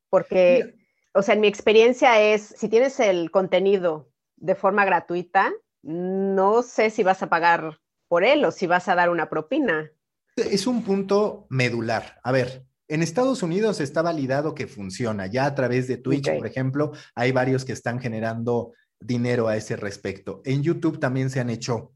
[0.09, 0.73] porque,
[1.13, 6.89] o sea, en mi experiencia es, si tienes el contenido de forma gratuita, no sé
[6.89, 9.91] si vas a pagar por él o si vas a dar una propina.
[10.35, 12.19] Es un punto medular.
[12.23, 15.27] A ver, en Estados Unidos está validado que funciona.
[15.27, 19.75] Ya a través de Twitch, por ejemplo, hay varios que están generando dinero a ese
[19.75, 20.41] respecto.
[20.45, 21.93] En YouTube también se han hecho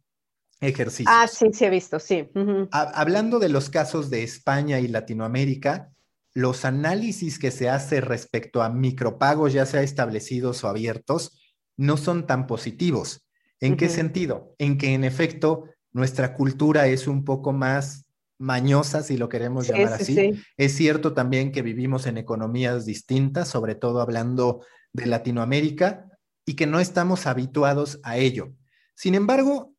[0.61, 1.13] ejercicios.
[1.13, 2.29] Ah, sí, sí he visto, sí.
[2.71, 5.91] Hablando de los casos de España y Latinoamérica,
[6.33, 11.39] los análisis que se hace respecto a micropagos, ya sea establecidos o abiertos,
[11.77, 13.25] no son tan positivos.
[13.59, 14.53] ¿En qué sentido?
[14.57, 18.04] En que en efecto nuestra cultura es un poco más
[18.38, 20.33] mañosa, si lo queremos llamar así.
[20.57, 24.61] Es cierto también que vivimos en economías distintas, sobre todo hablando
[24.93, 26.09] de Latinoamérica,
[26.45, 28.53] y que no estamos habituados a ello.
[28.95, 29.73] Sin embargo,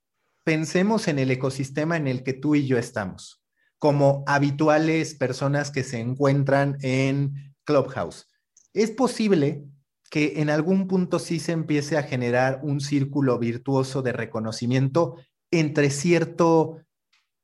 [0.44, 3.42] pensemos en el ecosistema en el que tú y yo estamos
[3.78, 8.30] como habituales personas que se encuentran en Clubhouse.
[8.72, 9.64] Es posible
[10.11, 15.16] que en algún punto sí se empiece a generar un círculo virtuoso de reconocimiento
[15.50, 16.80] entre cierto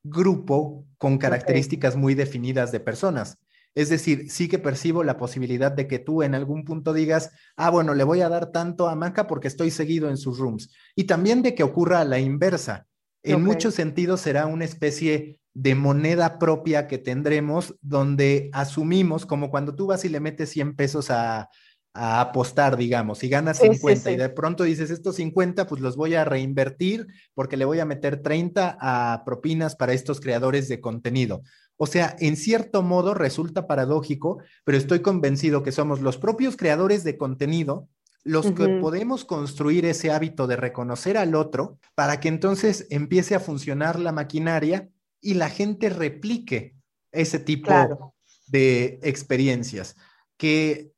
[0.02, 3.38] grupo con características muy definidas de personas.
[3.74, 7.70] Es decir, sí que percibo la posibilidad de que tú en algún punto digas, ah,
[7.70, 10.70] bueno, le voy a dar tanto a Maca porque estoy seguido en sus rooms.
[10.94, 12.86] Y también de que ocurra a la inversa.
[13.22, 19.74] En muchos sentidos será una especie de moneda propia que tendremos donde asumimos, como cuando
[19.74, 21.48] tú vas y le metes 100 pesos a,
[21.94, 26.24] apostar, digamos, y ganas 50 y de pronto dices, estos 50 pues los voy a
[26.24, 31.42] reinvertir porque le voy a meter 30 a propinas para estos creadores de contenido.
[31.76, 37.04] O sea, en cierto modo resulta paradójico, pero estoy convencido que somos los propios creadores
[37.04, 37.88] de contenido
[38.24, 43.40] los que podemos construir ese hábito de reconocer al otro para que entonces empiece a
[43.40, 44.88] funcionar la maquinaria
[45.20, 46.76] y la gente replique
[47.10, 48.14] ese tipo
[48.46, 49.96] de experiencias.
[50.36, 50.91] Que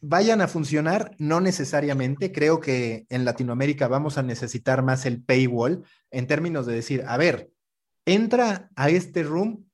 [0.00, 2.32] vayan a funcionar, no necesariamente.
[2.32, 7.16] Creo que en Latinoamérica vamos a necesitar más el paywall en términos de decir, a
[7.16, 7.50] ver,
[8.04, 9.68] entra a este room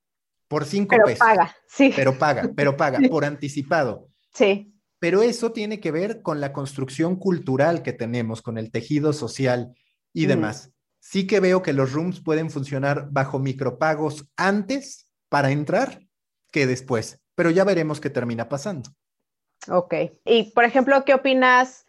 [0.49, 1.20] por cinco pero pesos.
[1.20, 1.93] Paga, sí.
[1.95, 4.09] Pero paga, pero paga, por anticipado.
[4.33, 4.72] Sí.
[4.99, 9.74] Pero eso tiene que ver con la construcción cultural que tenemos, con el tejido social
[10.12, 10.72] y demás
[11.09, 16.03] sí que veo que los rooms pueden funcionar bajo micropagos antes para entrar
[16.51, 18.91] que después, pero ya veremos qué termina pasando.
[19.69, 19.95] Ok.
[20.25, 21.87] Y por ejemplo, ¿qué opinas?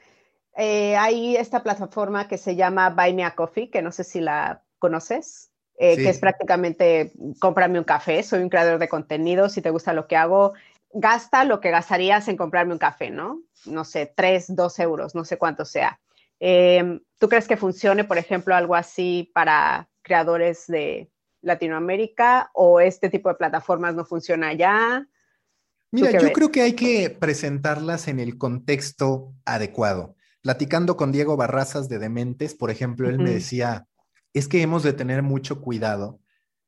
[0.56, 4.20] Eh, hay esta plataforma que se llama Buy Me a Coffee, que no sé si
[4.20, 8.24] la conoces, eh, que es prácticamente cómprame un café.
[8.24, 9.50] Soy un creador de contenido.
[9.50, 10.54] Si te gusta lo que hago,
[10.92, 13.42] gasta lo que gastarías en comprarme un café, ¿no?
[13.66, 16.00] No sé, 3, 2 euros, no sé cuánto sea.
[16.40, 21.10] Em, ¿Tú crees que funcione, por ejemplo, algo así para creadores de
[21.42, 25.08] Latinoamérica o este tipo de plataformas no funciona ya?
[25.92, 30.16] Mira, yo creo que hay que presentarlas en el contexto adecuado.
[30.42, 33.88] Platicando con Diego Barrazas de Dementes, por ejemplo, él me decía,
[34.34, 36.20] es que hemos de tener mucho cuidado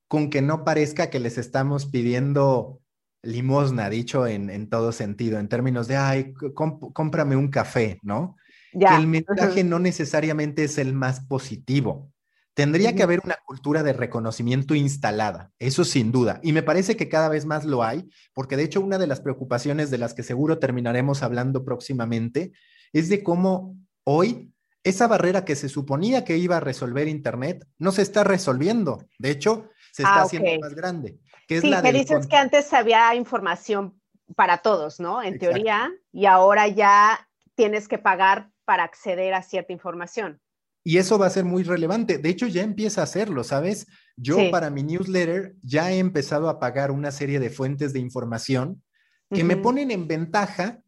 [0.08, 2.80] con que no parezca que les estamos pidiendo
[3.22, 8.36] limosna, dicho en, todo sentido, en términos de, ay, cómprame un café, ¿no?
[8.72, 12.09] que el mensaje no necesariamente es el más positivo.
[12.54, 16.40] Tendría que haber una cultura de reconocimiento instalada, eso sin duda.
[16.42, 19.20] Y me parece que cada vez más lo hay, porque de hecho una de las
[19.20, 22.52] preocupaciones de las que seguro terminaremos hablando próximamente
[22.92, 27.92] es de cómo hoy esa barrera que se suponía que iba a resolver Internet no
[27.92, 29.04] se está resolviendo.
[29.18, 31.18] De hecho, se está ah, haciendo más grande.
[31.46, 34.00] Que sí, me dices que antes había información
[34.36, 35.22] para todos, ¿no?
[35.22, 40.40] En teoría, y ahora ya tienes que pagar para acceder a cierta información.
[40.82, 42.18] Y eso va a ser muy relevante.
[42.18, 43.86] De hecho, ya empieza a hacerlo, ¿sabes?
[44.16, 48.82] Yo para mi newsletter ya he empezado a pagar una serie de fuentes de información
[49.30, 50.82] que me ponen en ventaja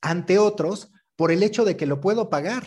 [0.00, 2.66] ante otros por el hecho de que lo puedo pagar.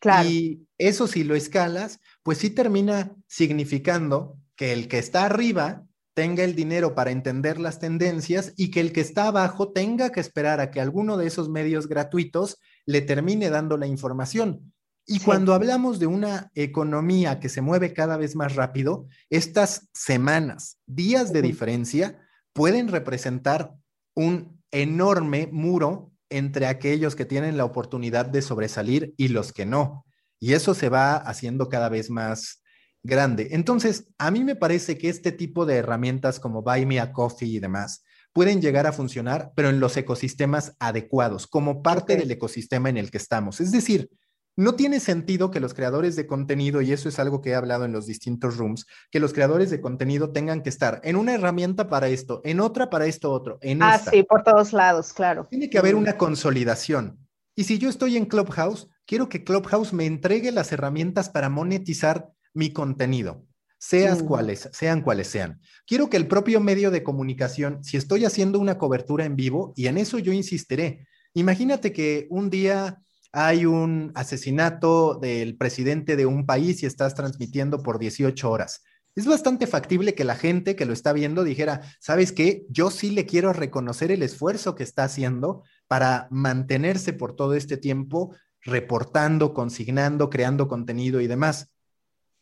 [0.00, 0.28] Claro.
[0.28, 6.42] Y eso si lo escalas, pues sí termina significando que el que está arriba tenga
[6.42, 10.60] el dinero para entender las tendencias y que el que está abajo tenga que esperar
[10.60, 14.72] a que alguno de esos medios gratuitos le termine dando la información.
[15.10, 20.76] Y cuando hablamos de una economía que se mueve cada vez más rápido, estas semanas,
[20.86, 22.20] días de diferencia,
[22.52, 23.72] pueden representar
[24.14, 30.04] un enorme muro entre aquellos que tienen la oportunidad de sobresalir y los que no.
[30.38, 32.62] Y eso se va haciendo cada vez más
[33.02, 33.48] grande.
[33.52, 37.48] Entonces, a mí me parece que este tipo de herramientas como Buy Me a Coffee
[37.48, 38.04] y demás
[38.34, 43.10] pueden llegar a funcionar, pero en los ecosistemas adecuados, como parte del ecosistema en el
[43.10, 43.62] que estamos.
[43.62, 44.10] Es decir,
[44.58, 47.84] no tiene sentido que los creadores de contenido, y eso es algo que he hablado
[47.84, 51.88] en los distintos rooms, que los creadores de contenido tengan que estar en una herramienta
[51.88, 55.46] para esto, en otra para esto otro, en ah, sí, por todos lados, claro.
[55.48, 57.20] Tiene que haber una consolidación.
[57.54, 62.28] Y si yo estoy en Clubhouse, quiero que Clubhouse me entregue las herramientas para monetizar
[62.52, 63.46] mi contenido,
[63.78, 65.60] seas cuales, sean cuales sean.
[65.86, 69.86] Quiero que el propio medio de comunicación, si estoy haciendo una cobertura en vivo, y
[69.86, 76.46] en eso yo insistiré, imagínate que un día hay un asesinato del presidente de un
[76.46, 78.82] país y estás transmitiendo por 18 horas.
[79.14, 82.64] Es bastante factible que la gente que lo está viendo dijera, ¿sabes qué?
[82.68, 87.76] Yo sí le quiero reconocer el esfuerzo que está haciendo para mantenerse por todo este
[87.76, 91.72] tiempo reportando, consignando, creando contenido y demás.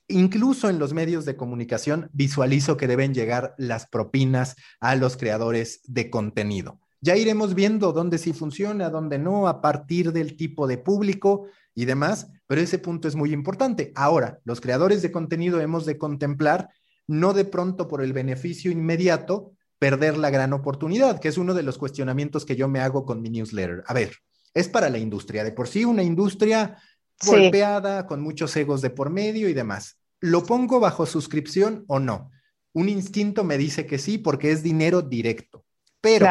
[0.08, 5.80] Incluso en los medios de comunicación visualizo que deben llegar las propinas a los creadores
[5.84, 6.80] de contenido.
[7.00, 11.84] Ya iremos viendo dónde sí funciona, dónde no, a partir del tipo de público y
[11.84, 13.92] demás, pero ese punto es muy importante.
[13.94, 16.68] Ahora, los creadores de contenido hemos de contemplar,
[17.06, 21.62] no de pronto por el beneficio inmediato, perder la gran oportunidad, que es uno de
[21.62, 23.84] los cuestionamientos que yo me hago con mi newsletter.
[23.86, 24.12] A ver,
[24.54, 26.78] es para la industria, de por sí una industria
[27.24, 29.98] golpeada, con muchos egos de por medio y demás.
[30.20, 32.30] ¿Lo pongo bajo suscripción o no?
[32.72, 35.64] Un instinto me dice que sí, porque es dinero directo.
[36.00, 36.26] Pero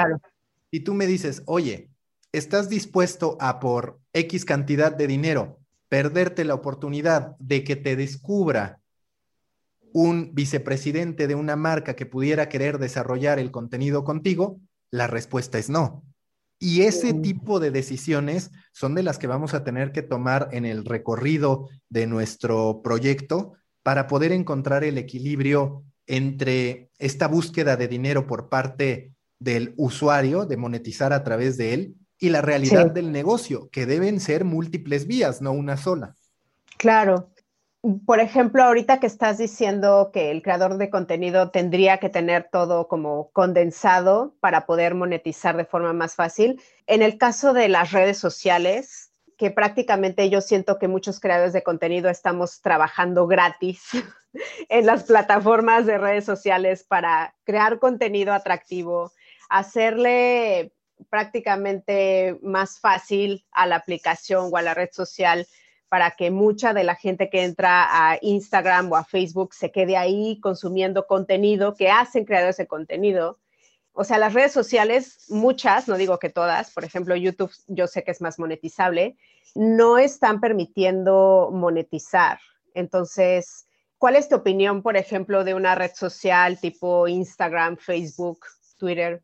[0.76, 1.90] si tú me dices, oye,
[2.34, 8.82] ¿estás dispuesto a por X cantidad de dinero perderte la oportunidad de que te descubra
[9.94, 14.60] un vicepresidente de una marca que pudiera querer desarrollar el contenido contigo?
[14.92, 16.04] La respuesta es no.
[16.60, 20.66] Y ese tipo de decisiones son de las que vamos a tener que tomar en
[20.66, 28.28] el recorrido de nuestro proyecto para poder encontrar el equilibrio entre esta búsqueda de dinero
[28.28, 29.15] por parte
[29.46, 34.20] del usuario, de monetizar a través de él, y la realidad del negocio, que deben
[34.20, 36.16] ser múltiples vías, no una sola.
[36.78, 37.30] Claro.
[38.08, 42.88] Por ejemplo, ahorita que estás diciendo que el creador de contenido tendría que tener todo
[42.88, 48.18] como condensado para poder monetizar de forma más fácil, en el caso de las redes
[48.18, 53.84] sociales, que prácticamente yo siento que muchos creadores de contenido estamos trabajando gratis
[54.70, 59.12] en las plataformas de redes sociales para crear contenido atractivo,
[59.50, 60.72] hacerle
[61.10, 65.48] prácticamente más fácil a la aplicación o a la red social
[65.90, 69.98] para que mucha de la gente que entra a Instagram o a Facebook se quede
[69.98, 73.40] ahí consumiendo contenido que hacen creadores de contenido.
[73.94, 78.04] O sea, las redes sociales, muchas, no digo que todas, por ejemplo, YouTube yo sé
[78.04, 79.16] que es más monetizable,
[79.54, 82.40] no están permitiendo monetizar.
[82.74, 83.68] Entonces,
[83.98, 88.40] ¿cuál es tu opinión, por ejemplo, de una red social tipo Instagram, Facebook,
[88.78, 89.24] Twitter?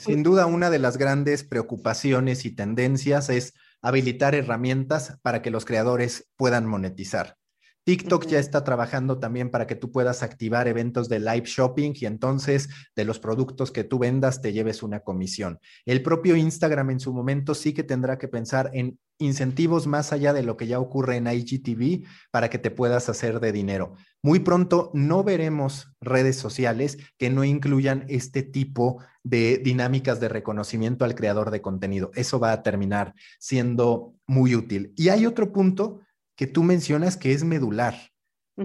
[0.00, 5.66] Sin duda, una de las grandes preocupaciones y tendencias es habilitar herramientas para que los
[5.66, 7.36] creadores puedan monetizar.
[7.84, 12.06] TikTok ya está trabajando también para que tú puedas activar eventos de live shopping y
[12.06, 15.58] entonces de los productos que tú vendas te lleves una comisión.
[15.86, 20.32] El propio Instagram en su momento sí que tendrá que pensar en incentivos más allá
[20.32, 23.94] de lo que ya ocurre en IGTV para que te puedas hacer de dinero.
[24.22, 31.04] Muy pronto no veremos redes sociales que no incluyan este tipo de dinámicas de reconocimiento
[31.04, 32.10] al creador de contenido.
[32.14, 34.92] Eso va a terminar siendo muy útil.
[34.96, 36.00] Y hay otro punto
[36.40, 37.94] que tú mencionas que es medular.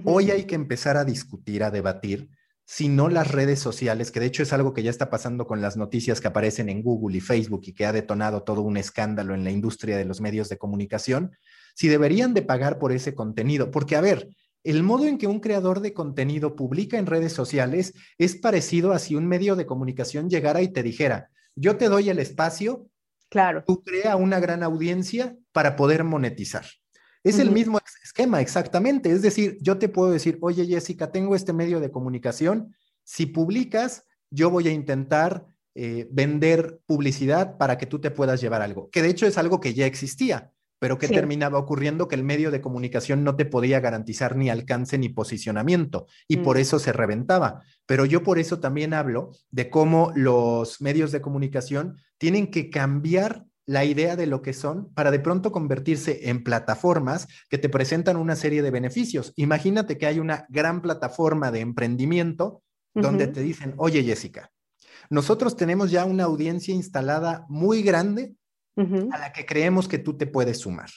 [0.05, 2.29] Hoy hay que empezar a discutir, a debatir,
[2.63, 5.59] si no las redes sociales, que de hecho es algo que ya está pasando con
[5.59, 9.35] las noticias que aparecen en Google y Facebook y que ha detonado todo un escándalo
[9.35, 11.35] en la industria de los medios de comunicación,
[11.75, 13.71] si deberían de pagar por ese contenido.
[13.71, 14.29] Porque, a ver,
[14.63, 18.99] el modo en que un creador de contenido publica en redes sociales es parecido a
[18.99, 22.87] si un medio de comunicación llegara y te dijera, yo te doy el espacio,
[23.27, 23.65] claro.
[23.67, 26.63] tú crea una gran audiencia para poder monetizar.
[27.25, 29.11] Es el mismo esquema, exactamente.
[29.11, 34.03] Es decir, yo te puedo decir, oye Jessica, tengo este medio de comunicación, si publicas,
[34.29, 39.01] yo voy a intentar eh, vender publicidad para que tú te puedas llevar algo, que
[39.01, 42.61] de hecho es algo que ya existía, pero que terminaba ocurriendo que el medio de
[42.61, 46.59] comunicación no te podía garantizar ni alcance ni posicionamiento y por mm.
[46.59, 47.63] eso se reventaba.
[47.85, 53.45] Pero yo por eso también hablo de cómo los medios de comunicación tienen que cambiar
[53.65, 58.17] la idea de lo que son para de pronto convertirse en plataformas que te presentan
[58.17, 59.33] una serie de beneficios.
[59.35, 62.61] Imagínate que hay una gran plataforma de emprendimiento
[62.93, 64.51] donde te dicen, oye Jessica,
[65.09, 68.35] nosotros tenemos ya una audiencia instalada muy grande
[68.77, 70.89] a la que creemos que tú te puedes sumar.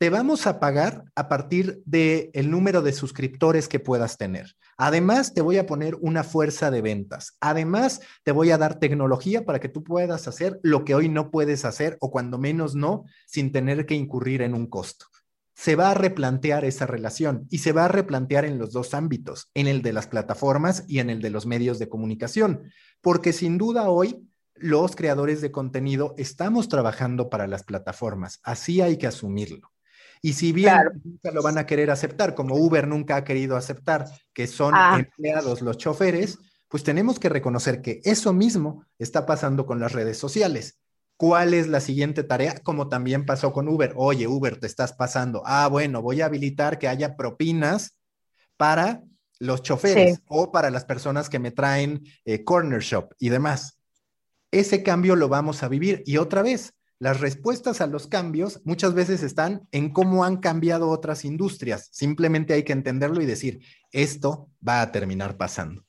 [0.00, 4.56] Te vamos a pagar a partir del el número de suscriptores que puedas tener.
[4.78, 7.36] Además, te voy a poner una fuerza de ventas.
[7.38, 11.30] Además, te voy a dar tecnología para que tú puedas hacer lo que hoy no
[11.30, 15.04] puedes hacer o cuando menos no, sin tener que incurrir en un costo.
[15.54, 19.50] Se va a replantear esa relación y se va a replantear en los dos ámbitos,
[19.52, 22.72] en el de las plataformas y en el de los medios de comunicación,
[23.02, 28.96] porque sin duda hoy los creadores de contenido estamos trabajando para las plataformas, así hay
[28.96, 29.70] que asumirlo.
[30.22, 34.06] Y si bien nunca lo van a querer aceptar, como Uber nunca ha querido aceptar
[34.32, 34.96] que son ah.
[34.98, 40.18] empleados los choferes, pues tenemos que reconocer que eso mismo está pasando con las redes
[40.18, 40.78] sociales.
[41.16, 42.54] ¿Cuál es la siguiente tarea?
[42.62, 43.92] Como también pasó con Uber.
[43.96, 45.42] Oye, Uber, te estás pasando.
[45.44, 47.96] Ah, bueno, voy a habilitar que haya propinas
[48.56, 49.02] para
[49.38, 53.78] los choferes o para las personas que me traen eh, corner shop y demás.
[54.50, 56.02] Ese cambio lo vamos a vivir.
[56.06, 60.90] Y otra vez, las respuestas a los cambios muchas veces están en cómo han cambiado
[60.90, 61.88] otras industrias.
[61.92, 65.82] Simplemente hay que entenderlo y decir, esto va a terminar pasando.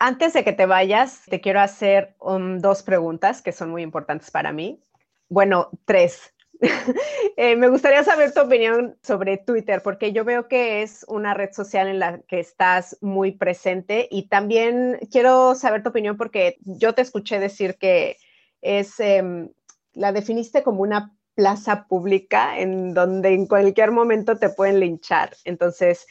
[0.00, 4.32] Antes de que te vayas, te quiero hacer um, dos preguntas que son muy importantes
[4.32, 4.82] para mí.
[5.28, 6.34] Bueno, tres.
[7.38, 11.52] Eh, me gustaría saber tu opinión sobre Twitter, porque yo veo que es una red
[11.52, 16.94] social en la que estás muy presente y también quiero saber tu opinión porque yo
[16.94, 18.16] te escuché decir que
[18.62, 19.50] es em,
[19.96, 25.36] la definiste como una plaza pública en donde en cualquier momento te pueden linchar.
[25.44, 26.06] Entonces,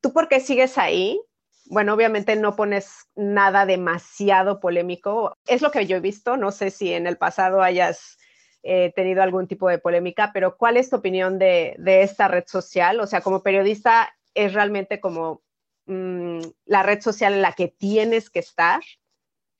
[0.00, 1.20] ¿tú por qué sigues ahí?
[1.66, 5.36] Bueno, obviamente no pones nada demasiado polémico.
[5.46, 6.36] Es lo que yo he visto.
[6.36, 8.18] No sé si en el pasado hayas
[8.62, 13.00] eh, tenido algún tipo de polémica, pero ¿cuál es tu opinión de, esta red social?
[13.00, 15.42] O sea, como periodista, ¿es realmente como
[15.86, 18.82] mm, la red social en la que tienes que estar?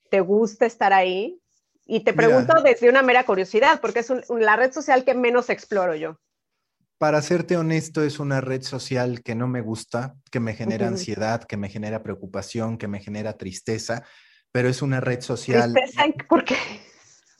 [0.09, 1.42] ¿Te gusta estar ahí?
[1.85, 5.95] Y te pregunto desde una mera curiosidad, porque es la red social que menos exploro
[5.95, 6.19] yo.
[6.97, 11.43] Para serte honesto, es una red social que no me gusta, que me genera ansiedad,
[11.43, 14.05] que me genera preocupación, que me genera tristeza,
[14.51, 15.73] pero es una red social.
[15.73, 16.03] ¿Tristeza?
[16.29, 16.55] ¿Por qué?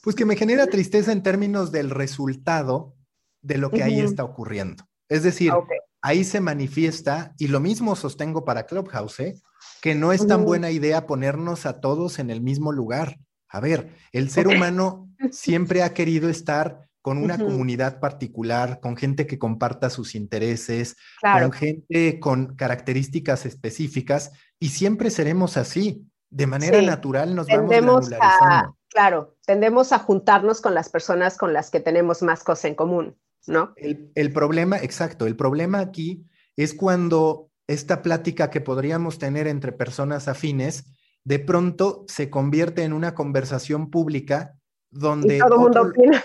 [0.02, 2.94] Pues que me genera tristeza en términos del resultado
[3.40, 4.84] de lo que ahí está ocurriendo.
[5.08, 5.62] Es decir, ah,
[6.02, 9.34] ahí se manifiesta, y lo mismo sostengo para Clubhouse, ¿eh?
[9.80, 13.18] que no es tan buena idea ponernos a todos en el mismo lugar.
[13.54, 19.28] A ver, el ser humano siempre ha querido estar con una comunidad particular, con gente
[19.28, 26.04] que comparta sus intereses, con gente con características específicas, y siempre seremos así.
[26.30, 31.70] De manera natural nos vamos a, Claro, tendemos a juntarnos con las personas con las
[31.70, 33.72] que tenemos más cosas en común, ¿no?
[33.76, 36.24] El, el problema, exacto, el problema aquí
[36.56, 40.86] es cuando esta plática que podríamos tener entre personas afines
[41.24, 44.56] de pronto se convierte en una conversación pública
[44.90, 46.24] donde todo mundo opina.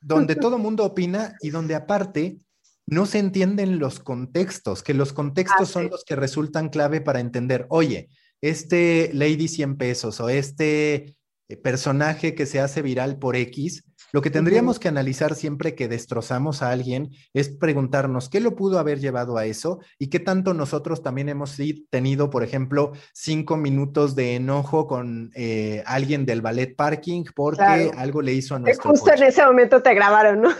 [0.00, 2.38] Donde todo mundo opina y donde aparte
[2.86, 7.66] no se entienden los contextos, que los contextos son los que resultan clave para entender,
[7.70, 8.10] oye,
[8.42, 11.16] este Lady 100 pesos o este
[11.48, 13.84] eh, personaje que se hace viral por X,
[14.14, 18.78] lo que tendríamos que analizar siempre que destrozamos a alguien es preguntarnos qué lo pudo
[18.78, 21.56] haber llevado a eso y qué tanto nosotros también hemos
[21.90, 28.22] tenido, por ejemplo, cinco minutos de enojo con eh, alguien del ballet parking porque algo
[28.22, 30.50] le hizo a nuestro Justo en ese momento te grabaron, ¿no?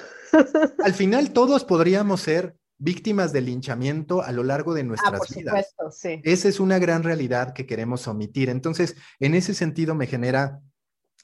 [0.82, 5.28] Al final todos podríamos ser víctimas del linchamiento a lo largo de ah, nuestras por
[5.32, 5.68] vidas.
[5.68, 6.20] Supuesto, sí.
[6.24, 8.48] Esa es una gran realidad que queremos omitir.
[8.48, 10.58] Entonces, en ese sentido me genera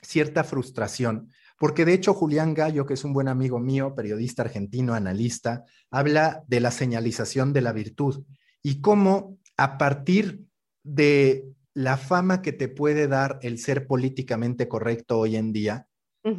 [0.00, 4.94] cierta frustración porque de hecho Julián Gallo, que es un buen amigo mío, periodista argentino,
[4.94, 8.24] analista, habla de la señalización de la virtud
[8.62, 10.46] y cómo a partir
[10.82, 11.44] de
[11.74, 15.86] la fama que te puede dar el ser políticamente correcto hoy en día,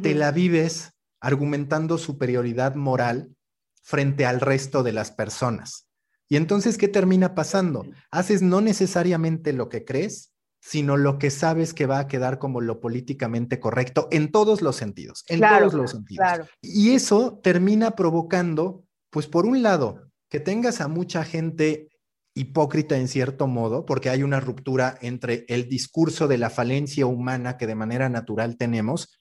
[0.02, 3.32] te la vives argumentando superioridad moral
[3.80, 5.88] frente al resto de las personas.
[6.28, 7.86] Y entonces, ¿qué termina pasando?
[8.10, 10.31] Haces no necesariamente lo que crees,
[10.64, 14.76] sino lo que sabes que va a quedar como lo políticamente correcto en todos los
[14.76, 16.24] sentidos, en todos los sentidos.
[16.62, 21.88] Y eso termina provocando, pues por un lado, que tengas a mucha gente
[22.34, 27.56] hipócrita en cierto modo, porque hay una ruptura entre el discurso de la falencia humana
[27.58, 29.18] que de manera natural tenemos,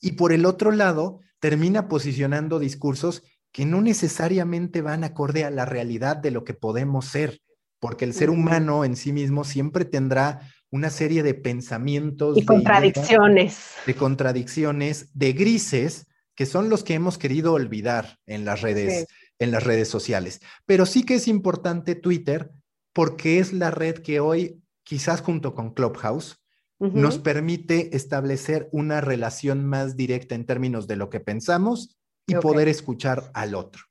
[0.00, 3.22] y por el otro lado, termina posicionando discursos
[3.52, 7.42] que no necesariamente van acorde a la realidad de lo que podemos ser,
[7.78, 12.36] porque el ser humano en sí mismo siempre tendrá una serie de pensamientos.
[12.36, 13.74] Y contradicciones.
[13.86, 19.06] De, contradicciones, de grises, que son los que hemos querido olvidar en las redes,
[19.38, 20.40] en las redes sociales.
[20.66, 22.50] Pero sí que es importante Twitter
[22.92, 26.40] porque es la red que hoy, quizás junto con Clubhouse,
[26.80, 32.68] nos permite establecer una relación más directa en términos de lo que pensamos y poder
[32.68, 33.82] escuchar al otro.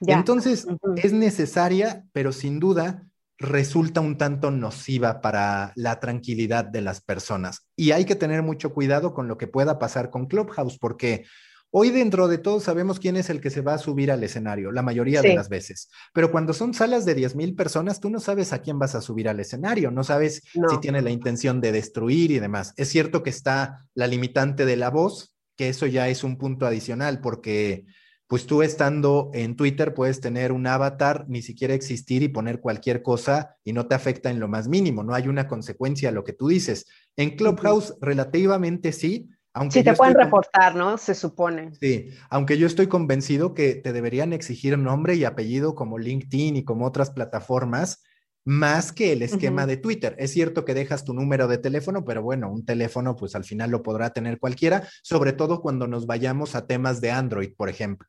[0.00, 0.66] Entonces,
[0.96, 3.06] es necesaria, pero sin duda
[3.38, 7.66] resulta un tanto nociva para la tranquilidad de las personas.
[7.76, 11.24] Y hay que tener mucho cuidado con lo que pueda pasar con Clubhouse, porque
[11.70, 14.70] hoy dentro de todo sabemos quién es el que se va a subir al escenario,
[14.70, 15.88] la mayoría de las veces.
[16.12, 19.00] Pero cuando son salas de 10 mil personas, tú no sabes a quién vas a
[19.00, 22.74] subir al escenario, no sabes si tiene la intención de destruir y demás.
[22.76, 26.66] Es cierto que está la limitante de la voz, que eso ya es un punto
[26.66, 27.86] adicional, porque
[28.32, 33.02] pues tú estando en Twitter puedes tener un avatar, ni siquiera existir y poner cualquier
[33.02, 36.24] cosa y no te afecta en lo más mínimo, no hay una consecuencia a lo
[36.24, 36.86] que tú dices.
[37.14, 39.80] En Clubhouse relativamente sí, aunque...
[39.80, 40.96] Sí, te pueden reportar, ¿no?
[40.96, 41.74] Se supone.
[41.78, 46.64] Sí, aunque yo estoy convencido que te deberían exigir nombre y apellido como LinkedIn y
[46.64, 48.02] como otras plataformas,
[48.46, 50.16] más que el esquema de Twitter.
[50.18, 53.70] Es cierto que dejas tu número de teléfono, pero bueno, un teléfono pues al final
[53.70, 58.08] lo podrá tener cualquiera, sobre todo cuando nos vayamos a temas de Android, por ejemplo.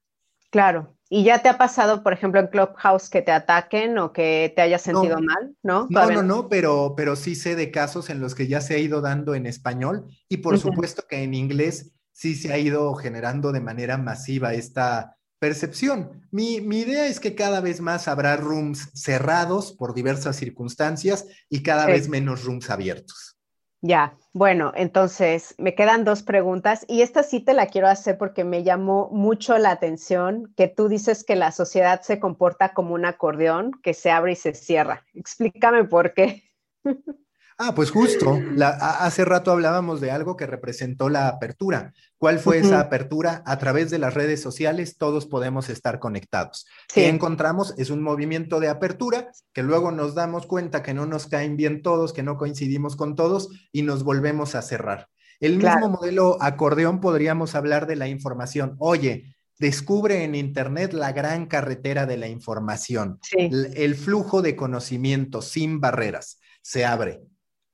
[0.53, 0.95] Claro.
[1.09, 4.61] ¿Y ya te ha pasado, por ejemplo, en Clubhouse que te ataquen o que te
[4.61, 5.55] hayas sentido mal?
[5.63, 8.75] No, no, no, no, pero, pero sí sé de casos en los que ya se
[8.75, 12.93] ha ido dando en español y por supuesto que en inglés sí se ha ido
[12.93, 16.27] generando de manera masiva esta percepción.
[16.29, 21.87] Mi, idea es que cada vez más habrá rooms cerrados por diversas circunstancias y cada
[21.87, 23.32] vez menos rooms abiertos.
[23.85, 28.45] Ya, bueno, entonces me quedan dos preguntas y esta sí te la quiero hacer porque
[28.45, 33.03] me llamó mucho la atención que tú dices que la sociedad se comporta como un
[33.05, 35.03] acordeón que se abre y se cierra.
[35.13, 36.43] Explícame por qué.
[37.57, 38.39] Ah, pues justo,
[38.81, 41.93] hace rato hablábamos de algo que representó la apertura.
[42.17, 43.43] ¿Cuál fue esa apertura?
[43.45, 46.65] A través de las redes sociales todos podemos estar conectados.
[46.93, 47.75] ¿Qué encontramos?
[47.77, 51.81] Es un movimiento de apertura que luego nos damos cuenta que no nos caen bien
[51.81, 55.09] todos, que no coincidimos con todos y nos volvemos a cerrar.
[55.39, 58.75] El mismo modelo acordeón podríamos hablar de la información.
[58.79, 65.79] Oye, descubre en Internet la gran carretera de la información, el flujo de conocimiento sin
[65.79, 66.39] barreras.
[66.61, 67.21] Se abre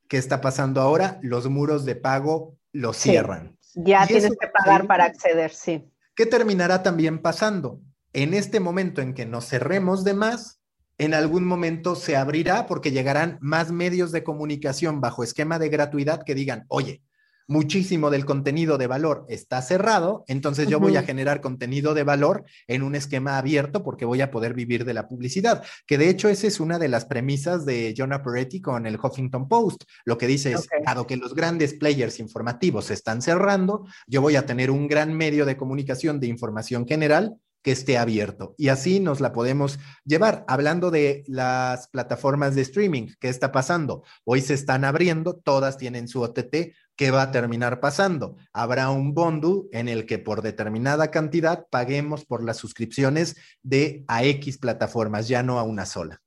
[0.10, 1.20] ¿Qué está pasando ahora?
[1.22, 3.58] Los muros de pago los cierran.
[3.76, 5.88] Ya tienes que pagar para acceder, sí.
[6.16, 7.80] ¿Qué terminará también pasando?
[8.12, 10.62] En este momento en que nos cerremos de más,
[10.98, 16.24] en algún momento se abrirá porque llegarán más medios de comunicación bajo esquema de gratuidad
[16.26, 17.04] que digan, oye,
[17.50, 22.46] muchísimo del contenido de valor está cerrado, entonces yo voy a generar contenido de valor
[22.68, 26.30] en un esquema abierto porque voy a poder vivir de la publicidad, que de hecho
[26.30, 29.84] esa es una de las premisas de John Peretti con el Huffington Post.
[30.06, 34.36] Lo que dice es, dado que los grandes players informativos se están cerrando, yo voy
[34.36, 38.56] a tener un gran medio de comunicación de información general que esté abierto.
[38.58, 40.46] Y así nos la podemos llevar.
[40.48, 44.04] Hablando de las plataformas de streaming, ¿qué está pasando?
[44.24, 46.74] Hoy se están abriendo, todas tienen su OTT.
[47.00, 48.36] ¿Qué va a terminar pasando?
[48.52, 54.26] Habrá un bundle en el que por determinada cantidad paguemos por las suscripciones de a
[54.26, 56.22] X plataformas, ya no a una sola.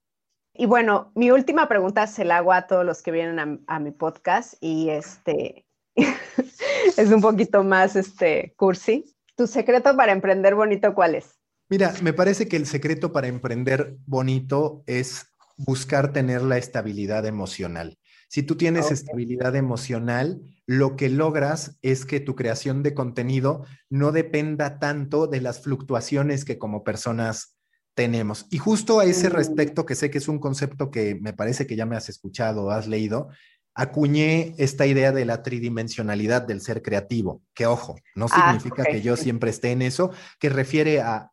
[0.55, 3.81] Y bueno, mi última pregunta se la hago a todos los que vienen a, a
[3.81, 9.05] mi podcast y este es un poquito más este cursi,
[9.37, 11.39] ¿Tu secreto para emprender bonito cuál es?
[11.69, 15.27] Mira, me parece que el secreto para emprender bonito es
[15.59, 17.99] buscar tener la estabilidad emocional.
[18.33, 24.11] Si tú tienes estabilidad emocional, lo que logras es que tu creación de contenido no
[24.11, 27.59] dependa tanto de las fluctuaciones que como personas
[27.95, 28.47] tenemos.
[28.49, 31.77] Y justo a ese respecto, que sé que es un concepto que me parece que
[31.77, 33.29] ya me has escuchado, has leído,
[33.75, 39.01] acuñé esta idea de la tridimensionalidad del ser creativo, que ojo, no ah, significa que
[39.01, 41.31] yo siempre esté en eso, que refiere a,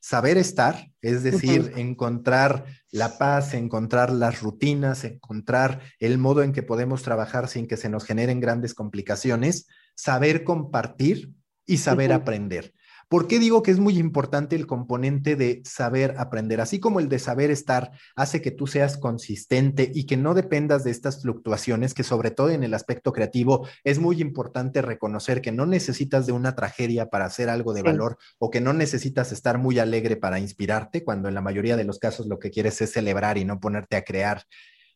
[0.00, 6.62] saber estar, es decir, encontrar la paz, encontrar las rutinas, encontrar el modo en que
[6.62, 11.32] podemos trabajar sin que se nos generen grandes complicaciones, saber compartir
[11.66, 12.74] y saber aprender.
[13.10, 16.60] ¿Por qué digo que es muy importante el componente de saber aprender?
[16.60, 20.84] Así como el de saber estar hace que tú seas consistente y que no dependas
[20.84, 25.50] de estas fluctuaciones, que sobre todo en el aspecto creativo es muy importante reconocer que
[25.50, 29.58] no necesitas de una tragedia para hacer algo de valor o que no necesitas estar
[29.58, 32.92] muy alegre para inspirarte, cuando en la mayoría de los casos lo que quieres es
[32.92, 34.44] celebrar y no ponerte a crear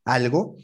[0.04, 0.56] algo.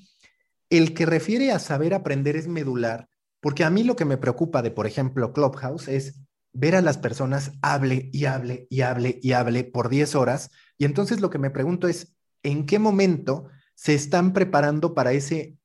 [0.68, 3.08] El que refiere a saber aprender es medular,
[3.40, 6.20] porque a mí lo que me preocupa de, por ejemplo, Clubhouse es
[6.52, 10.50] ver a las personas hable y hable y hable y hable por 10 horas.
[10.78, 15.56] Y entonces lo que me pregunto es, ¿en qué momento se están preparando para ese,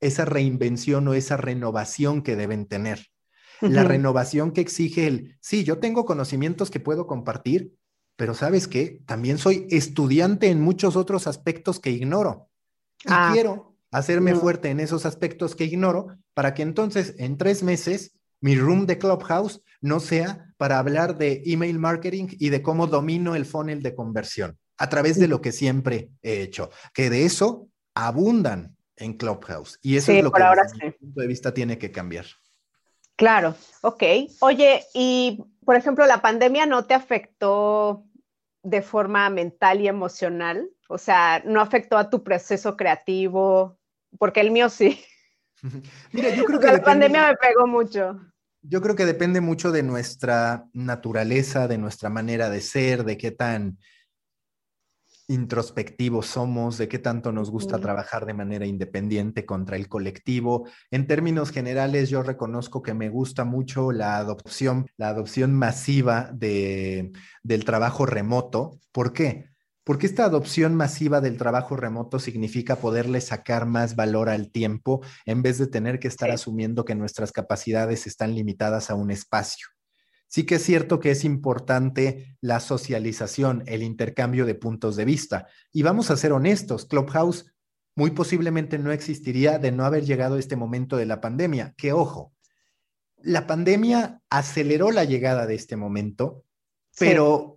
[0.00, 3.06] esa reinvención o esa renovación que deben tener?
[3.60, 7.74] La renovación que exige el, sí, yo tengo conocimientos que puedo compartir,
[8.16, 12.50] pero sabes qué, también soy estudiante en muchos otros aspectos que ignoro.
[13.04, 13.30] Y ah.
[13.32, 18.56] quiero hacerme fuerte en esos aspectos que ignoro para que entonces en tres meses mi
[18.56, 23.46] room de Clubhouse no sea para hablar de email marketing y de cómo domino el
[23.46, 28.76] funnel de conversión a través de lo que siempre he hecho, que de eso abundan
[28.96, 29.78] en Clubhouse.
[29.80, 32.26] Y eso es lo que desde mi punto de vista tiene que cambiar.
[33.16, 34.02] Claro, ok.
[34.40, 38.04] Oye, y por ejemplo, ¿la pandemia no te afectó
[38.62, 40.68] de forma mental y emocional?
[40.90, 43.78] O sea, ¿no afectó a tu proceso creativo?
[44.18, 45.02] Porque el mío sí.
[46.12, 46.66] Mira, yo creo que...
[46.72, 48.20] La pandemia me pegó mucho.
[48.66, 53.30] Yo creo que depende mucho de nuestra naturaleza, de nuestra manera de ser, de qué
[53.30, 53.76] tan
[55.28, 60.66] introspectivos somos, de qué tanto nos gusta trabajar de manera independiente contra el colectivo.
[60.90, 67.12] En términos generales, yo reconozco que me gusta mucho la adopción, la adopción masiva de,
[67.42, 68.78] del trabajo remoto.
[68.92, 69.53] ¿Por qué?
[69.84, 75.42] Porque esta adopción masiva del trabajo remoto significa poderle sacar más valor al tiempo en
[75.42, 79.68] vez de tener que estar asumiendo que nuestras capacidades están limitadas a un espacio.
[80.26, 85.46] Sí que es cierto que es importante la socialización, el intercambio de puntos de vista.
[85.70, 87.54] Y vamos a ser honestos, Clubhouse
[87.96, 91.74] muy posiblemente no existiría de no haber llegado a este momento de la pandemia.
[91.76, 92.32] Que ojo,
[93.18, 96.44] la pandemia aceleró la llegada de este momento,
[96.98, 97.53] pero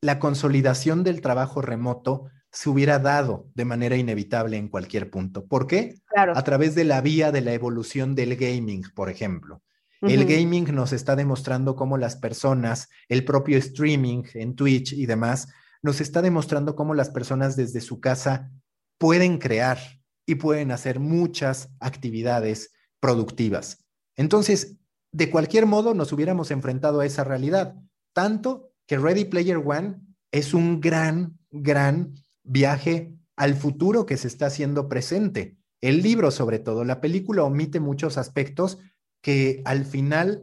[0.00, 5.46] la consolidación del trabajo remoto se hubiera dado de manera inevitable en cualquier punto.
[5.46, 5.94] ¿Por qué?
[6.16, 9.62] A través de la vía de la evolución del gaming, por ejemplo.
[10.02, 15.48] El gaming nos está demostrando cómo las personas, el propio streaming en Twitch y demás,
[15.82, 18.50] nos está demostrando cómo las personas desde su casa
[18.96, 19.78] pueden crear
[20.24, 23.84] y pueden hacer muchas actividades productivas.
[24.16, 24.78] Entonces,
[25.12, 27.74] de cualquier modo, nos hubiéramos enfrentado a esa realidad,
[28.14, 30.00] tanto que Ready Player One
[30.32, 32.12] es un gran, gran
[32.42, 35.56] viaje al futuro que se está haciendo presente.
[35.80, 38.78] El libro, sobre todo, la película omite muchos aspectos
[39.22, 40.42] que al final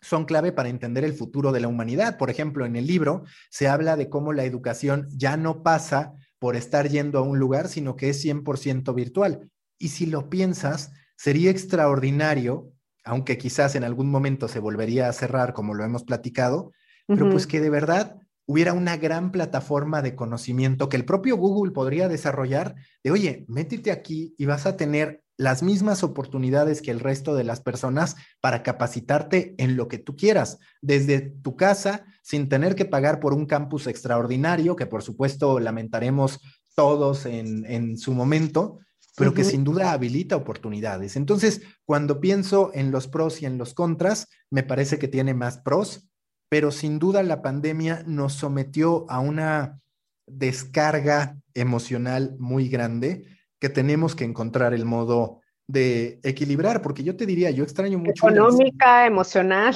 [0.00, 2.16] son clave para entender el futuro de la humanidad.
[2.16, 6.56] Por ejemplo, en el libro se habla de cómo la educación ya no pasa por
[6.56, 9.50] estar yendo a un lugar, sino que es 100% virtual.
[9.78, 12.72] Y si lo piensas, sería extraordinario,
[13.04, 16.72] aunque quizás en algún momento se volvería a cerrar, como lo hemos platicado,
[17.08, 21.72] pero pues que de verdad hubiera una gran plataforma de conocimiento que el propio Google
[21.72, 26.98] podría desarrollar de, oye, métete aquí y vas a tener las mismas oportunidades que el
[26.98, 32.48] resto de las personas para capacitarte en lo que tú quieras, desde tu casa, sin
[32.48, 36.40] tener que pagar por un campus extraordinario, que por supuesto lamentaremos
[36.74, 38.78] todos en, su momento,
[39.16, 41.16] pero que sin duda habilita oportunidades.
[41.16, 45.58] Entonces, cuando pienso en los pros y en los contras, me parece que tiene más
[45.58, 46.07] pros,
[46.48, 49.80] pero sin duda la pandemia nos sometió a una
[50.26, 53.24] descarga emocional muy grande
[53.58, 58.28] que tenemos que encontrar el modo de equilibrar, porque yo te diría, yo extraño mucho.
[58.28, 59.74] Económica, emocional.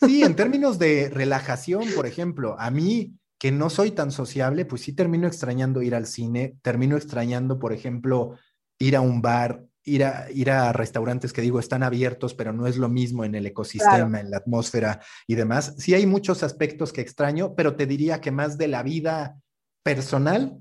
[0.00, 4.82] Sí, en términos de relajación, por ejemplo, a mí que no soy tan sociable, pues
[4.82, 8.36] sí termino extrañando ir al cine, termino extrañando, por ejemplo,
[8.80, 12.66] ir a un bar, ir a, ir a restaurantes que digo están abiertos, pero no
[12.66, 15.74] es lo mismo en el ecosistema, en la atmósfera y demás.
[15.78, 19.40] Sí hay muchos aspectos que extraño, pero te diría que más de la vida
[19.82, 20.60] personal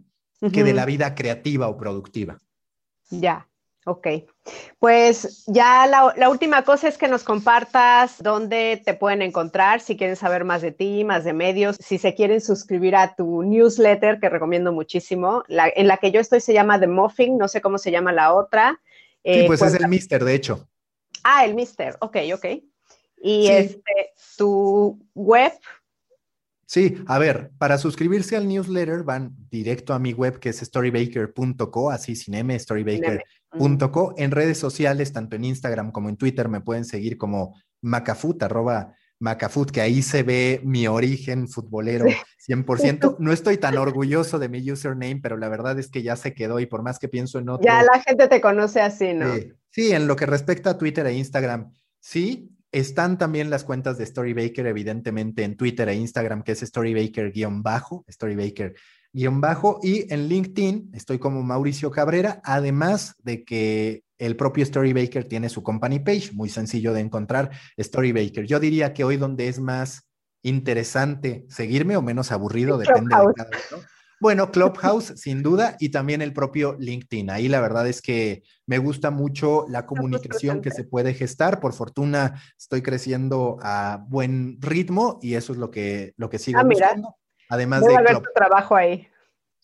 [0.54, 2.38] que de la vida creativa o productiva.
[3.10, 3.48] Ya,
[3.86, 4.08] ok.
[4.80, 10.16] Pues ya la, última cosa es que nos compartas dónde te pueden encontrar, si quieren
[10.16, 14.30] saber más de ti, más de medios, si se quieren suscribir a tu newsletter, que
[14.30, 15.44] recomiendo muchísimo.
[15.48, 18.34] en la que yo estoy se llama The Muffin, no sé cómo se llama la
[18.34, 18.80] otra.
[19.34, 20.68] Sí, eh, pues es el Mister, de hecho.
[21.24, 22.46] Ah, el Mister, ok, ok.
[23.22, 25.52] Y este, tu web,
[26.68, 31.90] Sí, a ver, para suscribirse al newsletter van directo a mi web que es storybaker.co,
[31.90, 34.16] así sin M, storybaker.co.
[34.18, 38.94] En redes sociales, tanto en Instagram como en Twitter, me pueden seguir como macafut, arroba
[39.20, 42.06] macafut, que ahí se ve mi origen futbolero
[42.48, 43.18] 100%.
[43.20, 46.60] No estoy tan orgulloso de mi username, pero la verdad es que ya se quedó
[46.60, 47.66] y por más que pienso en otro...
[47.66, 49.34] Ya la gente te conoce así, ¿no?
[49.70, 54.06] sí en lo que respecta a Twitter e Instagram, sí, están también las cuentas de
[54.06, 61.44] Storybaker, evidentemente, en Twitter e Instagram, que es Storybaker-bajo, Storybaker-bajo, y en LinkedIn estoy como
[61.44, 67.02] Mauricio Cabrera, además de que el propio Storybaker tiene su company page, muy sencillo de
[67.02, 68.46] encontrar, Storybaker.
[68.46, 70.10] Yo diría que hoy donde es más
[70.44, 73.84] interesante seguirme o menos aburrido, depende de cada uno
[74.20, 77.30] bueno, Clubhouse, sin duda, y también el propio LinkedIn.
[77.30, 81.60] Ahí la verdad es que me gusta mucho la comunicación que se puede gestar.
[81.60, 86.60] Por fortuna, estoy creciendo a buen ritmo y eso es lo que, lo que sigo
[86.60, 87.16] ah, buscando.
[87.50, 89.08] Además de ver tu trabajo ahí.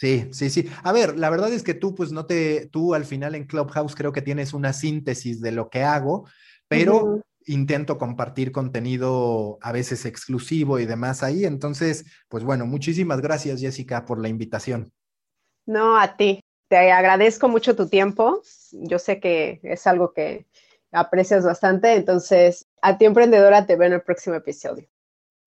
[0.04, 0.70] Sí, sí, sí.
[0.84, 3.96] A ver, la verdad es que tú, pues no te, tú al final en Clubhouse
[3.96, 6.28] creo que tienes una síntesis de lo que hago,
[6.68, 11.46] pero intento compartir contenido a veces exclusivo y demás ahí.
[11.46, 14.92] Entonces, pues bueno, muchísimas gracias Jessica por la invitación.
[15.66, 16.42] No, a ti.
[16.68, 18.42] Te agradezco mucho tu tiempo.
[18.74, 20.48] Yo sé que es algo que
[20.92, 21.94] aprecias bastante.
[21.94, 24.86] Entonces, a ti emprendedora te veo en el próximo episodio.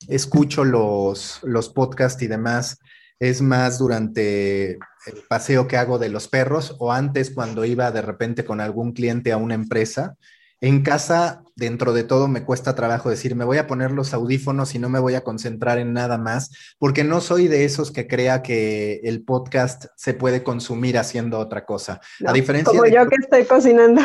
[0.09, 2.79] Escucho los, los podcasts y demás.
[3.19, 8.03] Es más durante el paseo que hago de los perros o antes cuando iba de
[8.03, 10.17] repente con algún cliente a una empresa
[10.61, 14.75] en casa, dentro de todo, me cuesta trabajo decir, me voy a poner los audífonos
[14.75, 18.07] y no me voy a concentrar en nada más, porque no soy de esos que
[18.07, 22.01] crea que el podcast se puede consumir haciendo otra cosa.
[22.27, 24.01] a diferencia como yo que estoy cocinando.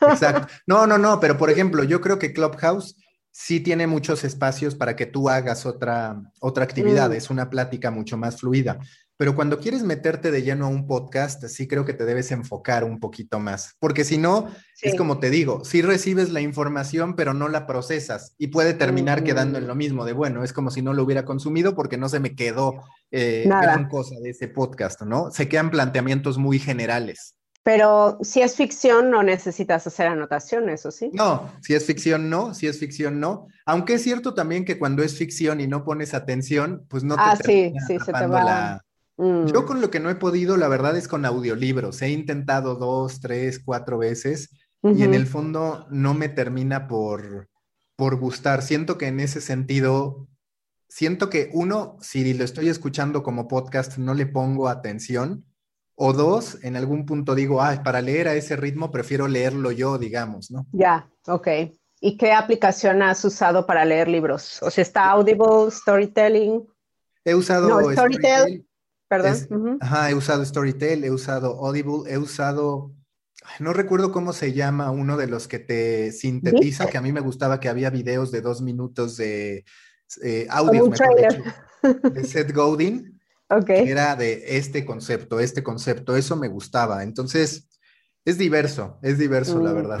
[0.00, 0.52] Exacto.
[0.66, 2.96] No, no, no, pero por ejemplo, yo creo que Clubhouse
[3.32, 7.14] sí tiene muchos espacios para que tú hagas otra, otra actividad, mm.
[7.14, 8.78] es una plática mucho más fluida.
[9.16, 12.82] Pero cuando quieres meterte de lleno a un podcast, sí creo que te debes enfocar
[12.82, 14.48] un poquito más, porque si no,
[14.80, 19.22] es como te digo, sí recibes la información, pero no la procesas y puede terminar
[19.22, 22.08] quedando en lo mismo de, bueno, es como si no lo hubiera consumido porque no
[22.08, 22.82] se me quedó
[23.12, 25.30] eh, gran cosa de ese podcast, ¿no?
[25.30, 27.36] Se quedan planteamientos muy generales.
[27.64, 31.10] Pero si es ficción, no necesitas hacer anotaciones, ¿o sí?
[31.12, 32.54] No, si es ficción, no.
[32.54, 33.46] Si es ficción, no.
[33.66, 37.22] Aunque es cierto también que cuando es ficción y no pones atención, pues no te
[37.22, 38.82] ah, sí, sí, se te va.
[39.16, 39.66] Yo mm.
[39.66, 42.02] con lo que no he podido, la verdad, es con audiolibros.
[42.02, 44.50] He intentado dos, tres, cuatro veces
[44.82, 47.48] y en el fondo no me termina por,
[47.94, 48.62] por gustar.
[48.62, 50.26] Siento que en ese sentido,
[50.88, 55.44] siento que uno, si lo estoy escuchando como podcast, no le pongo atención.
[55.94, 59.98] O dos, en algún punto digo, ah, para leer a ese ritmo prefiero leerlo yo,
[59.98, 60.66] digamos, ¿no?
[60.72, 61.48] Ya, ok.
[62.00, 64.60] ¿Y qué aplicación has usado para leer libros?
[64.62, 66.66] O sea, está Audible, Storytelling.
[67.24, 68.66] He usado no, Storytel.
[69.08, 69.78] Perdón.
[69.80, 72.92] Ajá, he usado Storytel, he usado Audible, he usado,
[73.60, 77.20] no recuerdo cómo se llama uno de los que te sintetiza, que a mí me
[77.20, 79.66] gustaba que había videos de dos minutos de
[80.22, 83.11] eh, audio, de Seth Godin,
[83.68, 87.02] era de este concepto, este concepto, eso me gustaba.
[87.02, 87.68] Entonces,
[88.24, 89.74] es diverso, es diverso, la mm.
[89.74, 90.00] verdad.